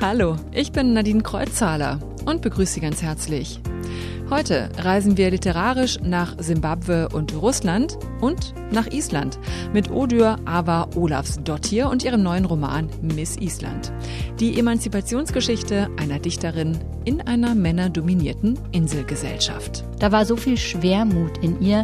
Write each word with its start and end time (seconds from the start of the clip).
Hallo, 0.00 0.36
ich 0.52 0.70
bin 0.70 0.92
Nadine 0.92 1.22
Kreuzzahler 1.22 1.98
und 2.26 2.42
begrüße 2.42 2.74
Sie 2.74 2.80
ganz 2.80 3.02
herzlich. 3.02 3.60
Heute 4.30 4.70
reisen 4.78 5.16
wir 5.16 5.30
literarisch 5.30 5.98
nach 6.02 6.36
Simbabwe 6.38 7.08
und 7.10 7.34
Russland 7.34 7.98
und 8.20 8.54
nach 8.70 8.86
Island 8.86 9.38
mit 9.72 9.90
Odur 9.90 10.38
Ava 10.44 10.88
Olafsdottir 10.94 11.90
und 11.90 12.04
ihrem 12.04 12.22
neuen 12.22 12.44
Roman 12.44 12.88
Miss 13.02 13.36
Island. 13.36 13.92
Die 14.40 14.58
Emanzipationsgeschichte 14.58 15.88
einer 15.98 16.18
Dichterin 16.18 16.78
in 17.04 17.20
einer 17.20 17.54
männerdominierten 17.54 18.58
Inselgesellschaft. 18.72 19.84
Da 19.98 20.10
war 20.10 20.24
so 20.24 20.36
viel 20.36 20.56
Schwermut 20.56 21.38
in 21.38 21.60
ihr, 21.60 21.82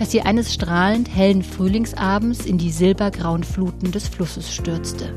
dass 0.00 0.10
sie 0.10 0.22
eines 0.22 0.54
strahlend 0.54 1.14
hellen 1.14 1.42
Frühlingsabends 1.42 2.46
in 2.46 2.56
die 2.56 2.70
silbergrauen 2.70 3.44
Fluten 3.44 3.92
des 3.92 4.08
Flusses 4.08 4.52
stürzte. 4.52 5.14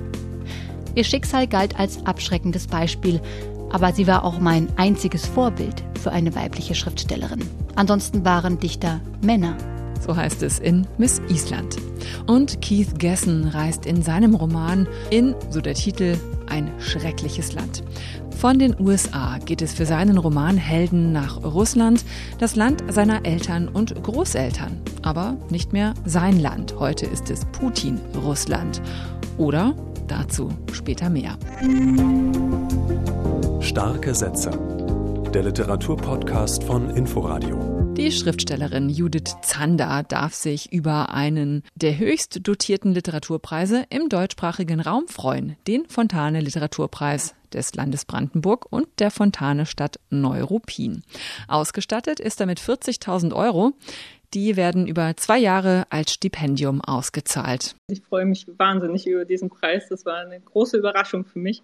Ihr 0.93 1.05
Schicksal 1.05 1.47
galt 1.47 1.79
als 1.79 2.06
abschreckendes 2.06 2.68
Beispiel, 2.68 3.21
aber 3.71 3.93
sie 3.93 4.07
war 4.07 4.25
auch 4.25 4.39
mein 4.39 4.68
einziges 4.78 5.25
Vorbild 5.25 5.83
für 6.01 6.11
eine 6.11 6.36
weibliche 6.36 6.75
Schriftstellerin. 6.75 7.50
Ansonsten 7.75 8.25
waren 8.25 8.59
Dichter 8.59 9.00
Männer. 9.21 9.56
So 10.06 10.16
heißt 10.16 10.43
es 10.43 10.60
in 10.60 10.86
Miss 10.98 11.21
Island. 11.30 11.78
Und 12.28 12.62
Keith 12.62 13.00
Gessen 13.00 13.48
reist 13.48 13.86
in 13.86 14.02
seinem 14.02 14.36
Roman 14.36 14.88
in, 15.10 15.36
so 15.50 15.62
der 15.62 15.76
Titel, 15.76 16.18
ein 16.48 16.71
schreckliches 16.79 17.54
Land. 17.54 17.84
Von 18.38 18.60
den 18.60 18.76
USA 18.78 19.38
geht 19.38 19.62
es 19.62 19.74
für 19.74 19.86
seinen 19.86 20.18
Roman 20.18 20.57
Helden 20.57 21.14
nach 21.14 21.42
Russland, 21.43 22.04
das 22.39 22.57
Land 22.57 22.84
seiner 22.89 23.26
Eltern 23.26 23.70
und 23.70 24.04
Großeltern. 24.04 24.82
Aber 25.02 25.38
nicht 25.50 25.71
mehr 25.71 25.93
sein 26.06 26.40
Land. 26.40 26.76
Heute 26.78 27.06
ist 27.06 27.29
es 27.29 27.46
Putin-Russland. 27.46 28.82
Oder 29.38 29.74
dazu 30.07 30.50
später 30.74 31.10
mehr. 31.10 31.38
Starke 33.62 34.14
Sätze. 34.14 34.52
Der 35.34 35.44
Literaturpodcast 35.44 36.64
von 36.66 36.90
Inforadio. 36.90 37.73
Die 37.95 38.11
Schriftstellerin 38.11 38.89
Judith 38.89 39.36
Zander 39.44 40.02
darf 40.02 40.33
sich 40.33 40.73
über 40.73 41.09
einen 41.13 41.63
der 41.75 41.97
höchst 41.97 42.47
dotierten 42.47 42.91
Literaturpreise 42.91 43.86
im 43.89 44.09
deutschsprachigen 44.09 44.80
Raum 44.80 45.08
freuen, 45.08 45.55
den 45.67 45.86
Fontane 45.86 46.41
Literaturpreis 46.41 47.36
des 47.53 47.75
Landes 47.75 48.05
Brandenburg 48.05 48.66
und 48.71 48.88
der 48.97 49.11
Fontane 49.11 49.67
Stadt 49.67 49.99
Neuruppin. 50.09 51.03
Ausgestattet 51.47 52.19
ist 52.19 52.39
er 52.39 52.47
mit 52.47 52.59
40.000 52.59 53.31
Euro. 53.33 53.73
Die 54.33 54.55
werden 54.55 54.88
über 54.88 55.16
zwei 55.16 55.38
Jahre 55.38 55.86
als 55.91 56.11
Stipendium 56.11 56.81
ausgezahlt. 56.81 57.75
Ich 57.88 58.02
freue 58.02 58.25
mich 58.25 58.47
wahnsinnig 58.58 59.05
über 59.05 59.25
diesen 59.25 59.49
Preis. 59.49 59.88
Das 59.89 60.03
war 60.05 60.17
eine 60.17 60.39
große 60.39 60.77
Überraschung 60.77 61.25
für 61.25 61.38
mich 61.38 61.61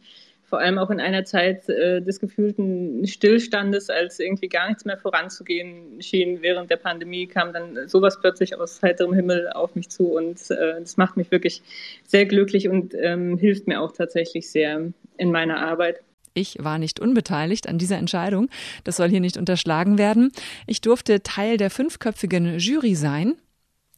vor 0.50 0.60
allem 0.60 0.78
auch 0.78 0.90
in 0.90 1.00
einer 1.00 1.24
Zeit 1.24 1.70
äh, 1.70 2.02
des 2.02 2.20
gefühlten 2.20 3.06
Stillstandes, 3.08 3.90
als 3.90 4.20
irgendwie 4.20 4.50
gar 4.50 4.68
nichts 4.68 4.84
mehr 4.84 4.98
voranzugehen 4.98 6.02
schien 6.02 6.42
während 6.42 6.70
der 6.72 6.78
Pandemie, 6.78 7.28
kam 7.28 7.54
dann 7.54 7.88
sowas 7.88 8.20
plötzlich 8.20 8.60
aus 8.60 8.82
heiterem 8.82 9.14
Himmel 9.14 9.50
auf 9.50 9.76
mich 9.76 9.90
zu 9.90 10.08
und 10.16 10.40
äh, 10.52 10.80
das 10.80 10.98
macht 10.98 11.18
mich 11.18 11.32
wirklich 11.32 11.62
sehr 12.08 12.26
glücklich 12.26 12.68
und 12.68 12.94
ähm, 12.96 13.38
hilft 13.38 13.68
mir 13.68 13.80
auch 13.82 13.92
tatsächlich 13.92 14.50
sehr 14.50 14.92
in 15.18 15.32
meiner 15.32 15.60
Arbeit. 15.60 16.02
Ich 16.34 16.58
war 16.60 16.78
nicht 16.78 17.00
unbeteiligt 17.00 17.68
an 17.68 17.78
dieser 17.78 17.98
Entscheidung. 17.98 18.50
Das 18.84 18.98
soll 18.98 19.10
hier 19.10 19.20
nicht 19.20 19.38
unterschlagen 19.38 19.98
werden. 19.98 20.32
Ich 20.68 20.82
durfte 20.82 21.22
Teil 21.22 21.58
der 21.58 21.70
fünfköpfigen 21.70 22.58
Jury 22.60 22.96
sein 22.96 23.36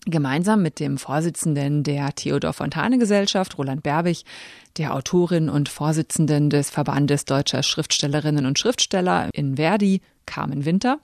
gemeinsam 0.05 0.61
mit 0.61 0.80
dem 0.80 0.97
Vorsitzenden 0.97 1.83
der 1.83 2.13
Theodor 2.13 2.53
Fontane 2.53 2.97
Gesellschaft, 2.97 3.57
Roland 3.57 3.83
Berbig, 3.83 4.23
der 4.77 4.95
Autorin 4.95 5.49
und 5.49 5.69
Vorsitzenden 5.69 6.49
des 6.49 6.69
Verbandes 6.69 7.25
deutscher 7.25 7.61
Schriftstellerinnen 7.61 8.45
und 8.45 8.58
Schriftsteller 8.58 9.30
in 9.33 9.58
Verdi, 9.58 10.02
Carmen 10.25 10.66
Winter, 10.66 10.99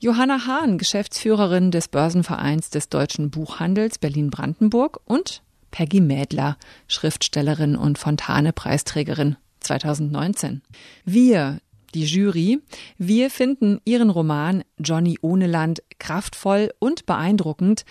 Johanna 0.00 0.46
Hahn, 0.46 0.78
Geschäftsführerin 0.78 1.70
des 1.70 1.88
Börsenvereins 1.88 2.70
des 2.70 2.88
deutschen 2.88 3.30
Buchhandels 3.30 3.98
Berlin-Brandenburg 3.98 5.00
und 5.04 5.42
Peggy 5.70 6.00
Mädler, 6.00 6.56
Schriftstellerin 6.88 7.76
und 7.76 7.98
Fontane-Preisträgerin 7.98 9.36
2019. 9.60 10.62
Wir, 11.04 11.60
die 11.94 12.04
Jury, 12.04 12.60
wir 12.98 13.30
finden 13.30 13.80
ihren 13.84 14.10
Roman 14.10 14.64
Johnny 14.78 15.18
ohne 15.22 15.46
Land 15.46 15.82
kraftvoll 15.98 16.72
und 16.78 17.06
beeindruckend. 17.06 17.84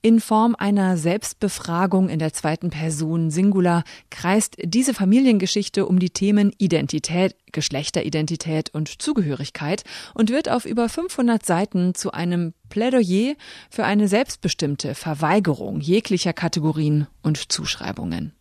In 0.00 0.20
Form 0.20 0.54
einer 0.56 0.96
Selbstbefragung 0.96 2.08
in 2.08 2.20
der 2.20 2.32
zweiten 2.32 2.70
Person 2.70 3.32
Singular 3.32 3.82
kreist 4.10 4.54
diese 4.62 4.94
Familiengeschichte 4.94 5.86
um 5.86 5.98
die 5.98 6.10
Themen 6.10 6.52
Identität, 6.56 7.34
Geschlechteridentität 7.50 8.72
und 8.72 9.02
Zugehörigkeit 9.02 9.82
und 10.14 10.30
wird 10.30 10.48
auf 10.50 10.66
über 10.66 10.88
500 10.88 11.44
Seiten 11.44 11.96
zu 11.96 12.12
einem 12.12 12.54
Plädoyer 12.68 13.34
für 13.70 13.84
eine 13.84 14.06
selbstbestimmte 14.06 14.94
Verweigerung 14.94 15.80
jeglicher 15.80 16.32
Kategorien 16.32 17.08
und 17.24 17.50
Zuschreibungen. 17.50 18.32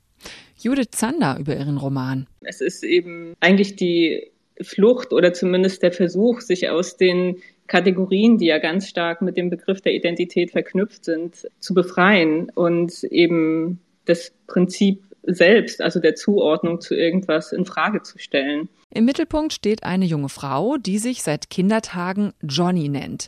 Judith 0.59 0.91
Zander 0.91 1.39
über 1.39 1.55
ihren 1.55 1.77
Roman. 1.77 2.27
Es 2.41 2.61
ist 2.61 2.83
eben 2.83 3.33
eigentlich 3.39 3.75
die 3.75 4.29
Flucht 4.61 5.11
oder 5.11 5.33
zumindest 5.33 5.81
der 5.81 5.91
Versuch, 5.91 6.41
sich 6.41 6.69
aus 6.69 6.97
den 6.97 7.37
Kategorien, 7.67 8.37
die 8.37 8.47
ja 8.47 8.59
ganz 8.59 8.87
stark 8.87 9.21
mit 9.21 9.37
dem 9.37 9.49
Begriff 9.49 9.81
der 9.81 9.93
Identität 9.93 10.51
verknüpft 10.51 11.05
sind, 11.05 11.47
zu 11.59 11.73
befreien 11.73 12.49
und 12.53 13.03
eben 13.03 13.79
das 14.05 14.33
Prinzip 14.47 15.03
selbst, 15.23 15.81
also 15.81 15.99
der 15.99 16.15
Zuordnung 16.15 16.79
zu 16.79 16.95
irgendwas 16.95 17.51
in 17.51 17.65
Frage 17.65 18.01
zu 18.01 18.17
stellen. 18.17 18.69
Im 18.89 19.05
Mittelpunkt 19.05 19.53
steht 19.53 19.83
eine 19.83 20.05
junge 20.05 20.29
Frau, 20.29 20.77
die 20.77 20.97
sich 20.97 21.21
seit 21.21 21.49
Kindertagen 21.49 22.31
Johnny 22.41 22.87
nennt 22.87 23.27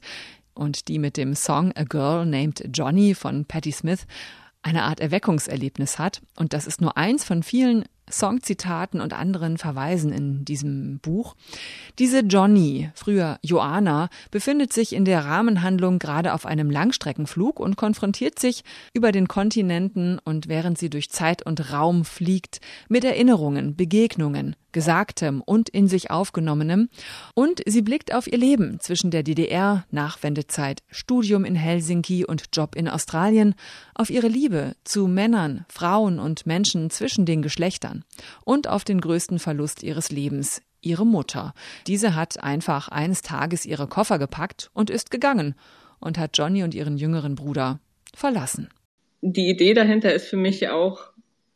und 0.54 0.88
die 0.88 1.00
mit 1.00 1.18
dem 1.18 1.36
Song 1.36 1.74
A 1.76 1.84
Girl 1.84 2.26
Named 2.26 2.70
Johnny 2.74 3.14
von 3.14 3.46
Patti 3.46 3.72
Smith 3.72 4.06
eine 4.62 4.84
Art 4.84 5.00
Erweckungserlebnis 5.00 6.00
hat. 6.00 6.22
Und 6.38 6.54
das 6.54 6.68
ist 6.68 6.82
nur 6.82 6.98
eins 6.98 7.24
von 7.24 7.44
vielen 7.44 7.86
Songzitaten 8.12 9.02
und 9.02 9.14
anderen 9.14 9.58
Verweisen 9.58 10.12
in 10.12 10.46
diesem 10.46 11.00
Buch. 11.00 11.36
Diese 12.00 12.20
Johnny, 12.20 12.90
früher 12.94 13.40
Joanna, 13.44 14.10
befindet 14.32 14.74
sich 14.74 14.94
in 14.94 15.06
der 15.06 15.26
Rahmenhandlung 15.26 16.00
gerade 16.00 16.34
auf 16.34 16.46
einem 16.46 16.70
Langstreckenflug 16.70 17.60
und 17.60 17.76
konfrontiert 17.76 18.40
sich 18.40 18.64
über 18.94 19.12
den 19.12 19.28
Kontinenten 19.28 20.20
und 20.24 20.48
während 20.48 20.78
sie 20.78 20.90
durch 20.90 21.10
Zeit 21.10 21.46
und 21.46 21.72
Raum 21.72 22.06
fliegt 22.06 22.62
mit 22.88 23.04
Erinnerungen, 23.04 23.76
Begegnungen, 23.76 24.56
Gesagtem 24.72 25.42
und 25.42 25.70
in 25.70 25.88
sich 25.88 26.12
aufgenommenem 26.12 26.90
und 27.34 27.62
sie 27.66 27.82
blickt 27.82 28.14
auf 28.14 28.28
ihr 28.28 28.38
Leben 28.38 28.80
zwischen 28.80 29.12
der 29.12 29.24
DDR, 29.24 29.86
Nachwendezeit, 29.92 30.84
Studium 30.90 31.46
in 31.46 31.56
Helsinki 31.56 32.26
und 32.26 32.46
Job 32.54 32.76
in 32.76 32.88
Australien, 32.88 33.56
auf 33.96 34.10
ihre 34.10 34.28
Liebe 34.28 34.76
zu 34.84 35.08
Männern, 35.08 35.66
Frauen 35.70 36.20
und 36.20 36.46
Menschen 36.46 36.90
zwischen 36.90 37.26
den 37.26 37.42
Geschlechtern 37.42 38.04
und 38.46 38.68
auf 38.68 38.84
den 38.84 39.02
größten 39.02 39.40
Verlust 39.40 39.84
ihres 39.84 40.12
Lebens, 40.12 40.62
ihre 40.82 41.06
Mutter. 41.06 41.54
Diese 41.88 42.16
hat 42.16 42.44
einfach 42.44 42.90
eines 42.90 43.22
Tages 43.22 43.66
ihre 43.66 43.88
Koffer 43.88 44.20
gepackt 44.20 44.70
und 44.74 44.90
ist 44.90 45.12
gegangen 45.12 45.56
und 46.00 46.18
hat 46.18 46.38
Johnny 46.38 46.64
und 46.64 46.74
ihren 46.74 46.98
jüngeren 46.98 47.36
Bruder 47.36 47.80
verlassen. 48.14 48.70
Die 49.22 49.50
Idee 49.50 49.74
dahinter 49.74 50.14
ist 50.14 50.28
für 50.28 50.38
mich 50.38 50.70
auch 50.70 51.10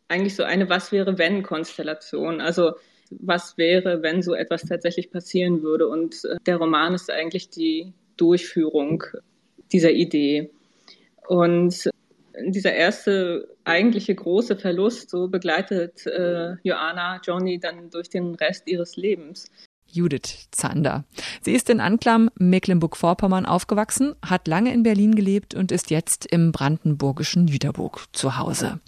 eigentlich 0.07 0.35
so 0.35 0.43
eine 0.43 0.69
Was 0.69 0.91
wäre 0.91 1.17
wenn 1.17 1.43
Konstellation. 1.43 2.41
Also 2.41 2.73
was 3.19 3.57
wäre, 3.57 4.01
wenn 4.01 4.21
so 4.21 4.33
etwas 4.33 4.63
tatsächlich 4.63 5.11
passieren 5.11 5.61
würde. 5.63 5.87
Und 5.87 6.25
äh, 6.25 6.37
der 6.45 6.57
Roman 6.57 6.93
ist 6.93 7.09
eigentlich 7.11 7.49
die 7.49 7.93
Durchführung 8.17 9.03
dieser 9.71 9.91
Idee. 9.91 10.51
Und 11.27 11.89
dieser 12.45 12.73
erste 12.73 13.47
eigentliche 13.63 14.15
große 14.15 14.57
Verlust, 14.57 15.09
so 15.09 15.27
begleitet 15.27 16.05
äh, 16.05 16.55
Joanna 16.63 17.21
Johnny 17.23 17.59
dann 17.59 17.89
durch 17.89 18.09
den 18.09 18.35
Rest 18.35 18.67
ihres 18.67 18.95
Lebens. 18.97 19.49
Judith 19.93 20.47
Zander. 20.51 21.05
Sie 21.41 21.53
ist 21.53 21.69
in 21.69 21.79
Anklam, 21.79 22.29
Mecklenburg-Vorpommern 22.39 23.45
aufgewachsen, 23.45 24.15
hat 24.25 24.47
lange 24.47 24.73
in 24.73 24.81
Berlin 24.81 25.13
gelebt 25.13 25.53
und 25.53 25.71
ist 25.71 25.91
jetzt 25.91 26.25
im 26.25 26.51
brandenburgischen 26.51 27.47
Jüterburg 27.47 28.05
zu 28.11 28.37
Hause. 28.37 28.79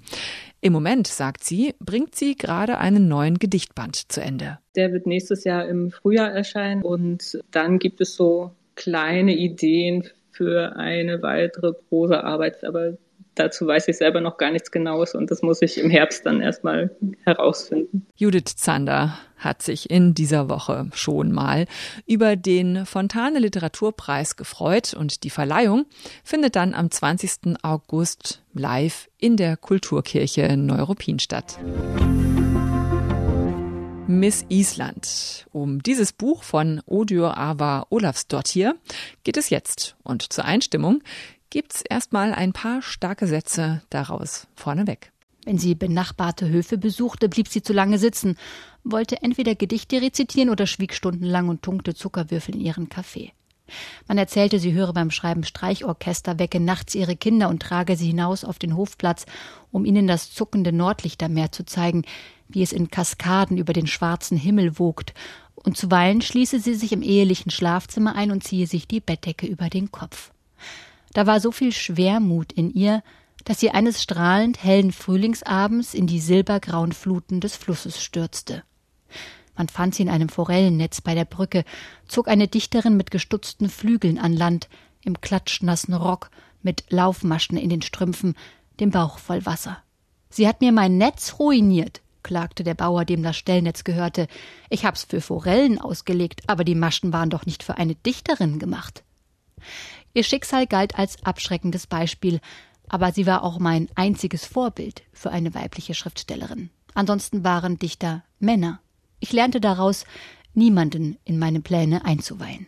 Im 0.65 0.73
Moment, 0.73 1.05
sagt 1.05 1.43
sie, 1.43 1.75
bringt 1.77 2.15
sie 2.15 2.35
gerade 2.35 2.79
einen 2.79 3.07
neuen 3.07 3.37
Gedichtband 3.37 4.11
zu 4.11 4.19
Ende. 4.19 4.57
Der 4.75 4.91
wird 4.93 5.05
nächstes 5.05 5.43
Jahr 5.43 5.67
im 5.67 5.91
Frühjahr 5.91 6.31
erscheinen 6.31 6.81
und 6.81 7.37
dann 7.51 7.77
gibt 7.77 8.01
es 8.01 8.15
so 8.15 8.49
kleine 8.73 9.35
Ideen 9.35 10.09
für 10.31 10.75
eine 10.75 11.21
weitere 11.21 11.71
Prosaarbeit, 11.71 12.63
aber 12.63 12.97
dazu 13.35 13.67
weiß 13.67 13.87
ich 13.87 13.97
selber 13.97 14.21
noch 14.21 14.37
gar 14.37 14.51
nichts 14.51 14.71
Genaues 14.71 15.13
und 15.15 15.31
das 15.31 15.41
muss 15.41 15.61
ich 15.61 15.77
im 15.77 15.89
Herbst 15.89 16.25
dann 16.25 16.41
erstmal 16.41 16.95
herausfinden. 17.23 18.07
Judith 18.15 18.55
Zander 18.55 19.17
hat 19.37 19.61
sich 19.61 19.89
in 19.89 20.13
dieser 20.13 20.49
Woche 20.49 20.87
schon 20.93 21.31
mal 21.31 21.65
über 22.07 22.35
den 22.35 22.85
Fontane 22.85 23.39
Literaturpreis 23.39 24.35
gefreut 24.35 24.93
und 24.93 25.23
die 25.23 25.29
Verleihung 25.29 25.85
findet 26.23 26.55
dann 26.55 26.73
am 26.73 26.89
20. 26.89 27.57
August 27.61 28.41
live 28.53 29.09
in 29.19 29.37
der 29.37 29.57
Kulturkirche 29.57 30.57
Neuruppin 30.57 31.19
statt. 31.19 31.59
Miss 34.07 34.45
Island. 34.49 35.47
Um 35.51 35.81
dieses 35.81 36.13
Buch 36.13 36.43
von 36.43 36.81
Odur 36.85 37.37
Ava 37.37 37.87
Olafsdottir 37.89 38.75
geht 39.23 39.35
es 39.35 39.49
jetzt. 39.49 39.95
Und 40.03 40.31
zur 40.31 40.45
Einstimmung 40.45 41.01
gibt's 41.55 41.83
erstmal 41.89 42.33
ein 42.33 42.51
paar 42.51 42.81
starke 42.81 43.27
Sätze 43.27 43.81
daraus 43.89 44.45
vorneweg. 44.57 45.13
Wenn 45.45 45.57
sie 45.57 45.73
benachbarte 45.73 46.49
Höfe 46.49 46.77
besuchte, 46.77 47.29
blieb 47.29 47.47
sie 47.47 47.61
zu 47.61 47.71
lange 47.71 47.97
sitzen, 47.97 48.35
wollte 48.83 49.21
entweder 49.21 49.55
Gedichte 49.55 50.01
rezitieren 50.01 50.49
oder 50.49 50.67
schwieg 50.67 50.93
stundenlang 50.93 51.47
und 51.47 51.61
tunkte 51.61 51.95
Zuckerwürfel 51.95 52.55
in 52.55 52.59
ihren 52.59 52.89
Kaffee. 52.89 53.31
Man 54.05 54.17
erzählte, 54.17 54.59
sie 54.59 54.73
höre 54.73 54.91
beim 54.91 55.11
Schreiben 55.11 55.45
Streichorchester, 55.45 56.39
wecke 56.39 56.59
nachts 56.59 56.93
ihre 56.93 57.15
Kinder 57.15 57.47
und 57.47 57.61
trage 57.61 57.95
sie 57.95 58.07
hinaus 58.07 58.43
auf 58.43 58.59
den 58.59 58.75
Hofplatz, 58.75 59.25
um 59.71 59.85
ihnen 59.85 60.07
das 60.07 60.33
zuckende 60.33 60.73
Nordlichtermeer 60.73 61.53
zu 61.53 61.63
zeigen, 61.65 62.03
wie 62.49 62.63
es 62.63 62.73
in 62.73 62.91
Kaskaden 62.91 63.57
über 63.57 63.71
den 63.71 63.87
schwarzen 63.87 64.37
Himmel 64.37 64.77
wogt, 64.77 65.13
und 65.55 65.77
zuweilen 65.77 66.21
schließe 66.21 66.59
sie 66.59 66.75
sich 66.75 66.91
im 66.91 67.01
ehelichen 67.01 67.49
Schlafzimmer 67.49 68.13
ein 68.13 68.31
und 68.31 68.43
ziehe 68.43 68.67
sich 68.67 68.89
die 68.89 68.99
Bettdecke 68.99 69.47
über 69.47 69.69
den 69.69 69.89
Kopf. 69.89 70.33
Da 71.15 71.25
war 71.25 71.39
so 71.39 71.53
viel 71.53 71.71
Schwermut 71.71 72.51
in 72.51 72.69
ihr, 72.69 73.01
dass 73.45 73.61
sie 73.61 73.71
eines 73.71 74.03
strahlend 74.03 74.61
hellen 74.61 74.91
Frühlingsabends 74.91 75.93
in 75.93 76.07
die 76.07 76.19
silbergrauen 76.19 76.91
Fluten 76.91 77.39
des 77.39 77.55
Flusses 77.55 78.03
stürzte. 78.03 78.63
Man 79.55 79.69
fand 79.69 79.95
sie 79.95 80.03
in 80.03 80.09
einem 80.09 80.27
Forellennetz 80.27 80.99
bei 80.99 81.15
der 81.15 81.23
Brücke, 81.23 81.63
zog 82.05 82.27
eine 82.27 82.49
Dichterin 82.49 82.97
mit 82.97 83.11
gestutzten 83.11 83.69
Flügeln 83.69 84.19
an 84.19 84.33
Land, 84.33 84.67
im 85.05 85.21
klatschnassen 85.21 85.93
Rock, 85.93 86.31
mit 86.61 86.83
Laufmaschen 86.89 87.57
in 87.57 87.69
den 87.69 87.81
Strümpfen, 87.81 88.35
dem 88.81 88.91
Bauch 88.91 89.17
voll 89.17 89.45
Wasser. 89.45 89.77
Sie 90.29 90.49
hat 90.49 90.59
mir 90.59 90.73
mein 90.73 90.97
Netz 90.97 91.35
ruiniert, 91.39 92.01
klagte 92.23 92.65
der 92.65 92.73
Bauer, 92.73 93.05
dem 93.05 93.23
das 93.23 93.37
Stellnetz 93.37 93.85
gehörte. 93.85 94.27
Ich 94.69 94.83
hab's 94.83 95.05
für 95.05 95.21
Forellen 95.21 95.79
ausgelegt, 95.79 96.41
aber 96.47 96.65
die 96.65 96.75
Maschen 96.75 97.13
waren 97.13 97.29
doch 97.29 97.45
nicht 97.45 97.63
für 97.63 97.77
eine 97.77 97.95
Dichterin 97.95 98.59
gemacht. 98.59 99.05
Ihr 100.15 100.23
Schicksal 100.23 100.65
galt 100.65 100.97
als 100.97 101.23
abschreckendes 101.25 101.87
Beispiel, 101.87 102.39
aber 102.87 103.11
sie 103.11 103.25
war 103.25 103.43
auch 103.43 103.59
mein 103.59 103.89
einziges 103.95 104.45
Vorbild 104.45 105.03
für 105.11 105.29
eine 105.29 105.53
weibliche 105.53 105.93
Schriftstellerin. 105.93 106.69
Ansonsten 106.93 107.43
waren 107.43 107.77
Dichter 107.77 108.23
Männer. 108.39 108.79
Ich 109.19 109.33
lernte 109.33 109.59
daraus, 109.59 110.05
niemanden 110.53 111.17
in 111.25 111.37
meine 111.37 111.59
Pläne 111.59 112.05
einzuweihen. 112.05 112.65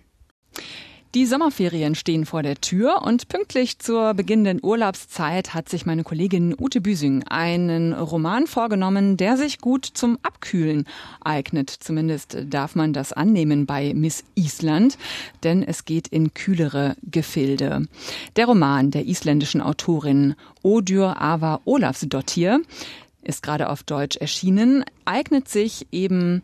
Die 1.15 1.25
Sommerferien 1.25 1.95
stehen 1.95 2.25
vor 2.25 2.44
der 2.44 2.56
Tür 2.56 3.01
und 3.01 3.30
pünktlich 3.30 3.80
zur 3.80 4.13
beginnenden 4.13 4.59
Urlaubszeit 4.62 5.54
hat 5.54 5.69
sich 5.69 5.86
meine 5.86 6.04
Kollegin 6.04 6.54
Ute 6.59 6.81
Büsing 6.81 7.24
einen 7.24 7.94
Roman 7.94 8.45
vorgenommen, 8.45 9.15
der 9.15 9.38
sich 9.38 9.59
gut 9.59 9.86
zum 9.86 10.19
Abkühlen 10.21 10.86
eignet. 11.21 11.69
Zumindest 11.69 12.38
darf 12.50 12.75
man 12.75 12.92
das 12.92 13.13
annehmen 13.13 13.65
bei 13.65 13.94
Miss 13.94 14.25
Island, 14.36 14.98
denn 15.44 15.63
es 15.63 15.86
geht 15.86 16.09
in 16.09 16.33
kühlere 16.33 16.98
Gefilde. 17.04 17.88
Der 18.36 18.45
Roman 18.45 18.92
der 18.92 19.07
isländischen 19.07 19.62
Autorin 19.62 20.36
Odur 20.62 21.21
Ava 21.21 21.62
Olafsdottir 21.63 22.59
ist 23.24 23.44
gerade 23.44 23.69
auf 23.69 23.83
Deutsch 23.83 24.18
erschienen, 24.18 24.83
eignet 25.06 25.48
sich 25.48 25.88
eben 25.94 26.42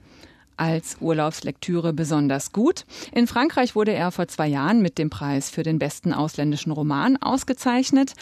als 0.58 0.98
Urlaubslektüre 1.00 1.94
besonders 1.94 2.52
gut. 2.52 2.86
In 3.12 3.28
Frankreich 3.28 3.76
wurde 3.76 3.94
er 3.94 4.12
vor 4.12 4.28
zwei 4.28 4.48
Jahren 4.48 4.82
mit 4.82 4.98
dem 4.98 5.10
Preis 5.10 5.50
für 5.50 5.64
den 5.64 5.80
besten 5.80 6.14
ausländischen 6.14 6.72
Roman 6.72 7.18
ausgezeichnet. 7.18 8.14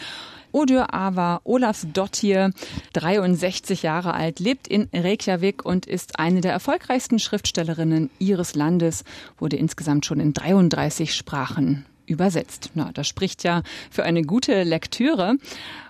Odur 0.52 0.92
Ava 0.92 1.40
Olafsdottir, 1.44 2.50
63 2.92 3.82
Jahre 3.82 4.14
alt, 4.14 4.38
lebt 4.38 4.68
in 4.68 4.88
Reykjavik 4.92 5.64
und 5.64 5.86
ist 5.86 6.18
eine 6.18 6.42
der 6.42 6.52
erfolgreichsten 6.52 7.18
Schriftstellerinnen 7.18 8.10
ihres 8.18 8.54
Landes, 8.54 9.04
wurde 9.38 9.56
insgesamt 9.56 10.04
schon 10.04 10.20
in 10.20 10.34
33 10.34 11.14
Sprachen 11.14 11.86
übersetzt. 12.06 12.70
Na, 12.74 12.90
das 12.92 13.08
spricht 13.08 13.44
ja 13.44 13.62
für 13.90 14.04
eine 14.04 14.22
gute 14.22 14.62
Lektüre. 14.62 15.36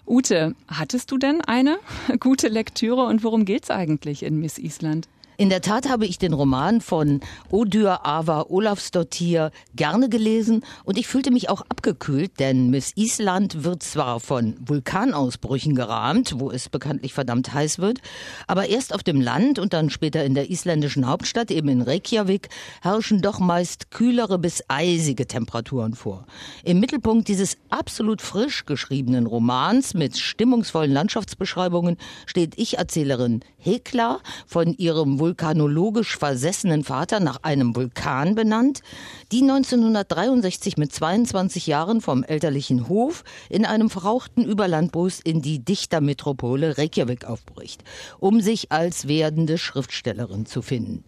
Ute, 0.06 0.54
hattest 0.68 1.10
du 1.10 1.18
denn 1.18 1.40
eine 1.40 1.78
gute 2.20 2.48
Lektüre 2.48 3.04
und 3.04 3.24
worum 3.24 3.44
geht's 3.44 3.70
eigentlich 3.70 4.22
in 4.22 4.38
Miss 4.38 4.58
Island? 4.58 5.08
In 5.42 5.50
der 5.50 5.60
Tat 5.60 5.88
habe 5.88 6.06
ich 6.06 6.18
den 6.18 6.34
Roman 6.34 6.80
von 6.80 7.18
Odur 7.50 8.06
Ava 8.06 8.46
Olafsdottir 8.48 9.50
gerne 9.74 10.08
gelesen 10.08 10.62
und 10.84 10.96
ich 10.96 11.08
fühlte 11.08 11.32
mich 11.32 11.48
auch 11.48 11.62
abgekühlt, 11.62 12.38
denn 12.38 12.70
Miss 12.70 12.92
Island 12.94 13.64
wird 13.64 13.82
zwar 13.82 14.20
von 14.20 14.54
Vulkanausbrüchen 14.64 15.74
gerahmt, 15.74 16.38
wo 16.38 16.52
es 16.52 16.68
bekanntlich 16.68 17.12
verdammt 17.12 17.52
heiß 17.52 17.80
wird, 17.80 17.98
aber 18.46 18.68
erst 18.68 18.94
auf 18.94 19.02
dem 19.02 19.20
Land 19.20 19.58
und 19.58 19.72
dann 19.72 19.90
später 19.90 20.24
in 20.24 20.34
der 20.34 20.48
isländischen 20.48 21.08
Hauptstadt, 21.08 21.50
eben 21.50 21.66
in 21.70 21.82
Reykjavik, 21.82 22.48
herrschen 22.80 23.20
doch 23.20 23.40
meist 23.40 23.90
kühlere 23.90 24.38
bis 24.38 24.62
eisige 24.68 25.26
Temperaturen 25.26 25.94
vor. 25.94 26.24
Im 26.62 26.78
Mittelpunkt 26.78 27.26
dieses 27.26 27.56
absolut 27.68 28.22
frisch 28.22 28.64
geschriebenen 28.64 29.26
Romans 29.26 29.94
mit 29.94 30.16
stimmungsvollen 30.18 30.92
Landschaftsbeschreibungen 30.92 31.96
steht 32.26 32.56
Ich-Erzählerin 32.58 33.40
Hekla 33.58 34.20
von 34.46 34.74
ihrem 34.74 35.18
Vulkan 35.18 35.31
vulkanologisch 35.32 36.18
versessenen 36.18 36.84
Vater 36.84 37.18
nach 37.18 37.38
einem 37.42 37.74
Vulkan 37.74 38.34
benannt, 38.34 38.82
die 39.30 39.40
1963 39.40 40.76
mit 40.76 40.92
22 40.92 41.66
Jahren 41.66 42.02
vom 42.02 42.22
elterlichen 42.22 42.86
Hof 42.86 43.24
in 43.48 43.64
einem 43.64 43.88
verrauchten 43.88 44.44
Überlandbus 44.44 45.20
in 45.20 45.40
die 45.40 45.64
Dichtermetropole 45.64 46.76
Reykjavik 46.76 47.24
aufbricht, 47.24 47.82
um 48.20 48.42
sich 48.42 48.72
als 48.72 49.08
werdende 49.08 49.56
Schriftstellerin 49.56 50.44
zu 50.44 50.60
finden. 50.60 51.04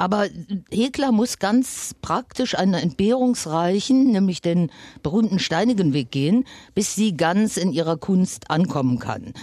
aber 0.00 0.28
Hekler 0.72 1.12
muss 1.12 1.38
ganz 1.38 1.94
praktisch 2.00 2.56
einen 2.56 2.72
entbehrungsreichen, 2.72 4.12
nämlich 4.12 4.40
den 4.40 4.70
berühmten 5.02 5.38
steinigen 5.38 5.92
Weg 5.92 6.10
gehen, 6.10 6.46
bis 6.74 6.94
sie 6.94 7.18
ganz 7.18 7.58
in 7.58 7.70
ihrer 7.70 7.98
Kunst 7.98 8.50
ankommen 8.50 8.98
kann. 8.98 9.34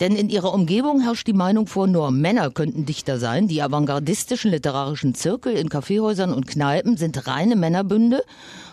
Denn 0.00 0.14
in 0.14 0.28
ihrer 0.28 0.52
Umgebung 0.52 1.00
herrscht 1.00 1.26
die 1.28 1.32
Meinung 1.32 1.66
vor, 1.66 1.86
nur 1.86 2.10
Männer 2.10 2.50
könnten 2.50 2.84
Dichter 2.84 3.18
sein. 3.18 3.48
Die 3.48 3.62
avantgardistischen 3.62 4.50
literarischen 4.50 5.14
Zirkel 5.14 5.54
in 5.54 5.70
Kaffeehäusern 5.70 6.34
und 6.34 6.46
Kneipen 6.46 6.98
sind 6.98 7.26
reine 7.26 7.56
Männerbünde. 7.56 8.22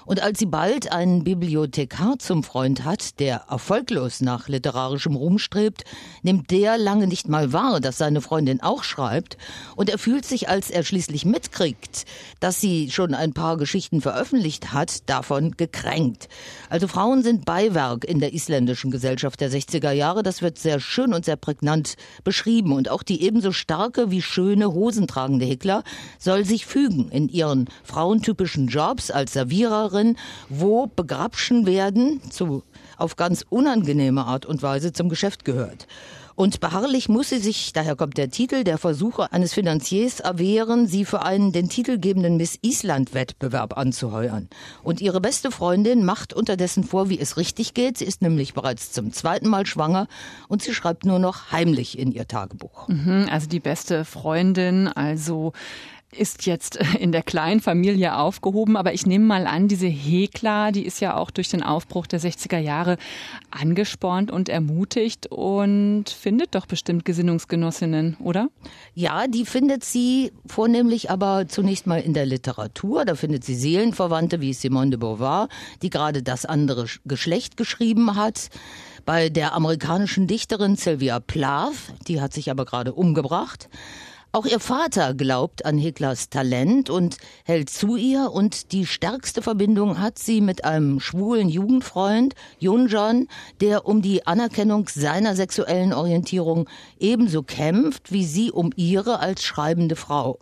Und 0.10 0.24
als 0.24 0.40
sie 0.40 0.48
bald 0.48 0.92
einen 0.92 1.24
Bibliothekar 1.24 2.18
zum 2.18 2.42
Freund 2.42 2.84
hat, 2.84 3.20
der 3.20 3.44
erfolglos 3.48 4.22
nach 4.22 4.48
literarischem 4.48 5.16
Ruhm 5.16 5.38
strebt, 5.38 5.84
nimmt 6.24 6.50
der 6.50 6.80
lange 6.80 7.06
nicht 7.06 7.30
mal 7.30 7.54
wahr, 7.54 7.80
dass 7.80 8.00
seine 8.00 8.20
Freundin 8.20 8.60
auch 8.60 8.84
schreibt. 8.84 9.38
Und 9.76 9.88
er 9.88 10.00
fühlt 10.00 10.26
sich, 10.26 10.50
als 10.50 10.72
er 10.72 10.84
schließlich 10.84 11.26
mitkriegt, 11.26 12.06
dass 12.40 12.60
sie 12.60 12.90
schon 12.90 13.14
ein 13.14 13.34
paar 13.34 13.58
Geschichten 13.58 14.02
veröffentlicht 14.02 14.74
hat, 14.74 15.08
davon 15.08 15.52
gekränkt. 15.58 16.28
Also 16.72 16.88
Frauen 16.88 17.22
sind 17.22 17.46
Beiwerk 17.46 18.04
in 18.04 18.20
der 18.20 18.34
isländischen 18.34 18.90
Gesellschaft 18.90 19.40
der 19.40 19.52
60er 19.52 19.92
Jahre. 19.92 20.24
Das 20.24 20.42
wird 20.42 20.58
sehr 20.58 20.80
schön 20.80 21.14
und 21.14 21.24
sehr 21.24 21.36
prägnant 21.36 21.98
beschrieben. 22.24 22.72
Und 22.72 22.90
auch 22.90 23.04
die 23.04 23.22
ebenso 23.22 23.52
starke 23.52 24.10
wie 24.10 24.24
schöne 24.24 24.74
hosentragende 24.74 25.46
Hickler 25.46 25.84
soll 26.18 26.46
sich 26.46 26.66
fügen 26.66 27.10
in 27.10 27.30
ihren 27.30 27.70
frauentypischen 27.84 28.70
Jobs 28.70 29.12
als 29.12 29.34
Serviererin 29.34 29.99
Lehrerin, 30.00 30.18
wo 30.50 30.88
Begrabschen 30.88 31.66
werden 31.66 32.22
zu, 32.30 32.64
auf 32.98 33.16
ganz 33.16 33.46
unangenehme 33.50 34.26
Art 34.26 34.46
und 34.46 34.62
Weise 34.62 34.94
zum 34.94 35.10
Geschäft 35.10 35.46
gehört. 35.46 35.88
Und 36.36 36.62
beharrlich 36.62 37.10
muss 37.10 37.28
sie 37.28 37.40
sich, 37.40 37.74
daher 37.74 37.98
kommt 37.98 38.18
der 38.18 38.30
Titel, 38.30 38.64
der 38.64 38.78
Versuche 38.78 39.34
eines 39.34 39.54
Finanziers 39.54 40.22
erwehren, 40.22 40.88
sie 40.88 41.04
für 41.04 41.22
einen 41.22 41.52
den 41.52 41.68
titelgebenden 41.68 42.38
Miss 42.38 42.58
Island-Wettbewerb 42.62 43.78
anzuheuern. 43.78 44.48
Und 44.82 45.02
ihre 45.02 45.20
beste 45.20 45.52
Freundin 45.52 46.06
macht 46.06 46.34
unterdessen 46.34 46.86
vor, 46.86 47.10
wie 47.10 47.20
es 47.20 47.36
richtig 47.36 47.74
geht. 47.74 47.98
Sie 47.98 48.06
ist 48.06 48.22
nämlich 48.22 48.54
bereits 48.54 48.94
zum 48.94 49.12
zweiten 49.12 49.50
Mal 49.50 49.66
schwanger 49.66 50.08
und 50.48 50.62
sie 50.62 50.74
schreibt 50.74 51.04
nur 51.04 51.20
noch 51.20 51.52
heimlich 51.52 52.00
in 52.00 52.14
ihr 52.14 52.26
Tagebuch. 52.26 52.88
Mhm, 52.88 53.28
also 53.30 53.50
die 53.50 53.60
beste 53.60 54.06
Freundin, 54.06 54.88
also 54.88 55.52
ist 56.12 56.46
jetzt 56.46 56.76
in 57.00 57.12
der 57.12 57.24
kleinen 57.24 57.60
Familie 57.60 58.18
aufgehoben, 58.18 58.78
aber 58.78 58.94
ich 58.94 59.06
nehme 59.06 59.26
mal 59.26 59.48
an, 59.48 59.68
diese 59.68 59.88
Hekla, 59.88 60.72
die 60.72 60.86
ist 60.86 61.00
ja 61.00 61.16
auch 61.16 61.32
durch 61.32 61.50
den 61.50 61.64
Aufbruch 61.64 62.08
der 62.08 62.20
60er 62.20 62.58
Jahre 62.58 62.98
angespornt 63.52 64.32
und 64.32 64.50
ermutigt 64.50 65.28
und 65.28 66.10
findet 66.10 66.56
doch 66.56 66.66
bestimmt 66.66 67.06
Gesinnungsgenossinnen, 67.06 68.18
oder? 68.20 68.50
Ja, 68.94 69.28
die 69.28 69.46
findet 69.46 69.84
sie 69.84 70.32
vornehmlich 70.46 71.12
aber 71.12 71.48
zunächst 71.48 71.88
mal 71.88 72.02
in 72.02 72.14
der 72.14 72.26
Literatur. 72.26 73.06
Da 73.06 73.16
findet 73.16 73.44
sie 73.44 73.56
Seelenverwandte 73.56 74.42
wie 74.42 74.54
Simone 74.54 74.92
de 74.92 75.00
Beauvoir, 75.00 75.48
die 75.82 75.90
gerade 75.90 76.24
das 76.24 76.46
andere 76.46 76.86
Geschlecht 77.06 77.58
geschrieben 77.58 78.16
hat. 78.16 78.50
Bei 79.06 79.30
der 79.30 79.54
amerikanischen 79.56 80.28
Dichterin 80.28 80.76
Sylvia 80.76 81.20
Plath, 81.20 81.94
die 82.08 82.22
hat 82.22 82.34
sich 82.34 82.52
aber 82.52 82.66
gerade 82.66 82.94
umgebracht. 82.94 83.70
Auch 84.32 84.46
ihr 84.46 84.60
Vater 84.60 85.16
glaubt 85.16 85.66
an 85.66 85.80
Hitlers 85.80 86.30
Talent 86.30 86.92
und 86.92 87.18
hält 87.46 87.68
zu 87.72 87.96
ihr 87.96 88.30
und 88.32 88.74
die 88.74 88.86
stärkste 88.86 89.42
Verbindung 89.42 89.98
hat 89.98 90.20
sie 90.20 90.40
mit 90.40 90.66
einem 90.66 91.00
schwulen 91.00 91.50
Jugendfreund, 91.50 92.36
Junjan, 92.60 93.28
der 93.60 93.88
um 93.88 94.04
die 94.04 94.28
Anerkennung 94.28 94.88
seiner 94.88 95.36
sexuellen 95.36 95.94
Orientierung 95.94 96.70
ebenso 97.00 97.42
kämpft 97.42 98.12
wie 98.12 98.24
sie 98.24 98.52
um 98.52 98.70
ihre 98.76 99.20
als 99.20 99.44
schreibende 99.44 99.96
Frau. 99.96 100.38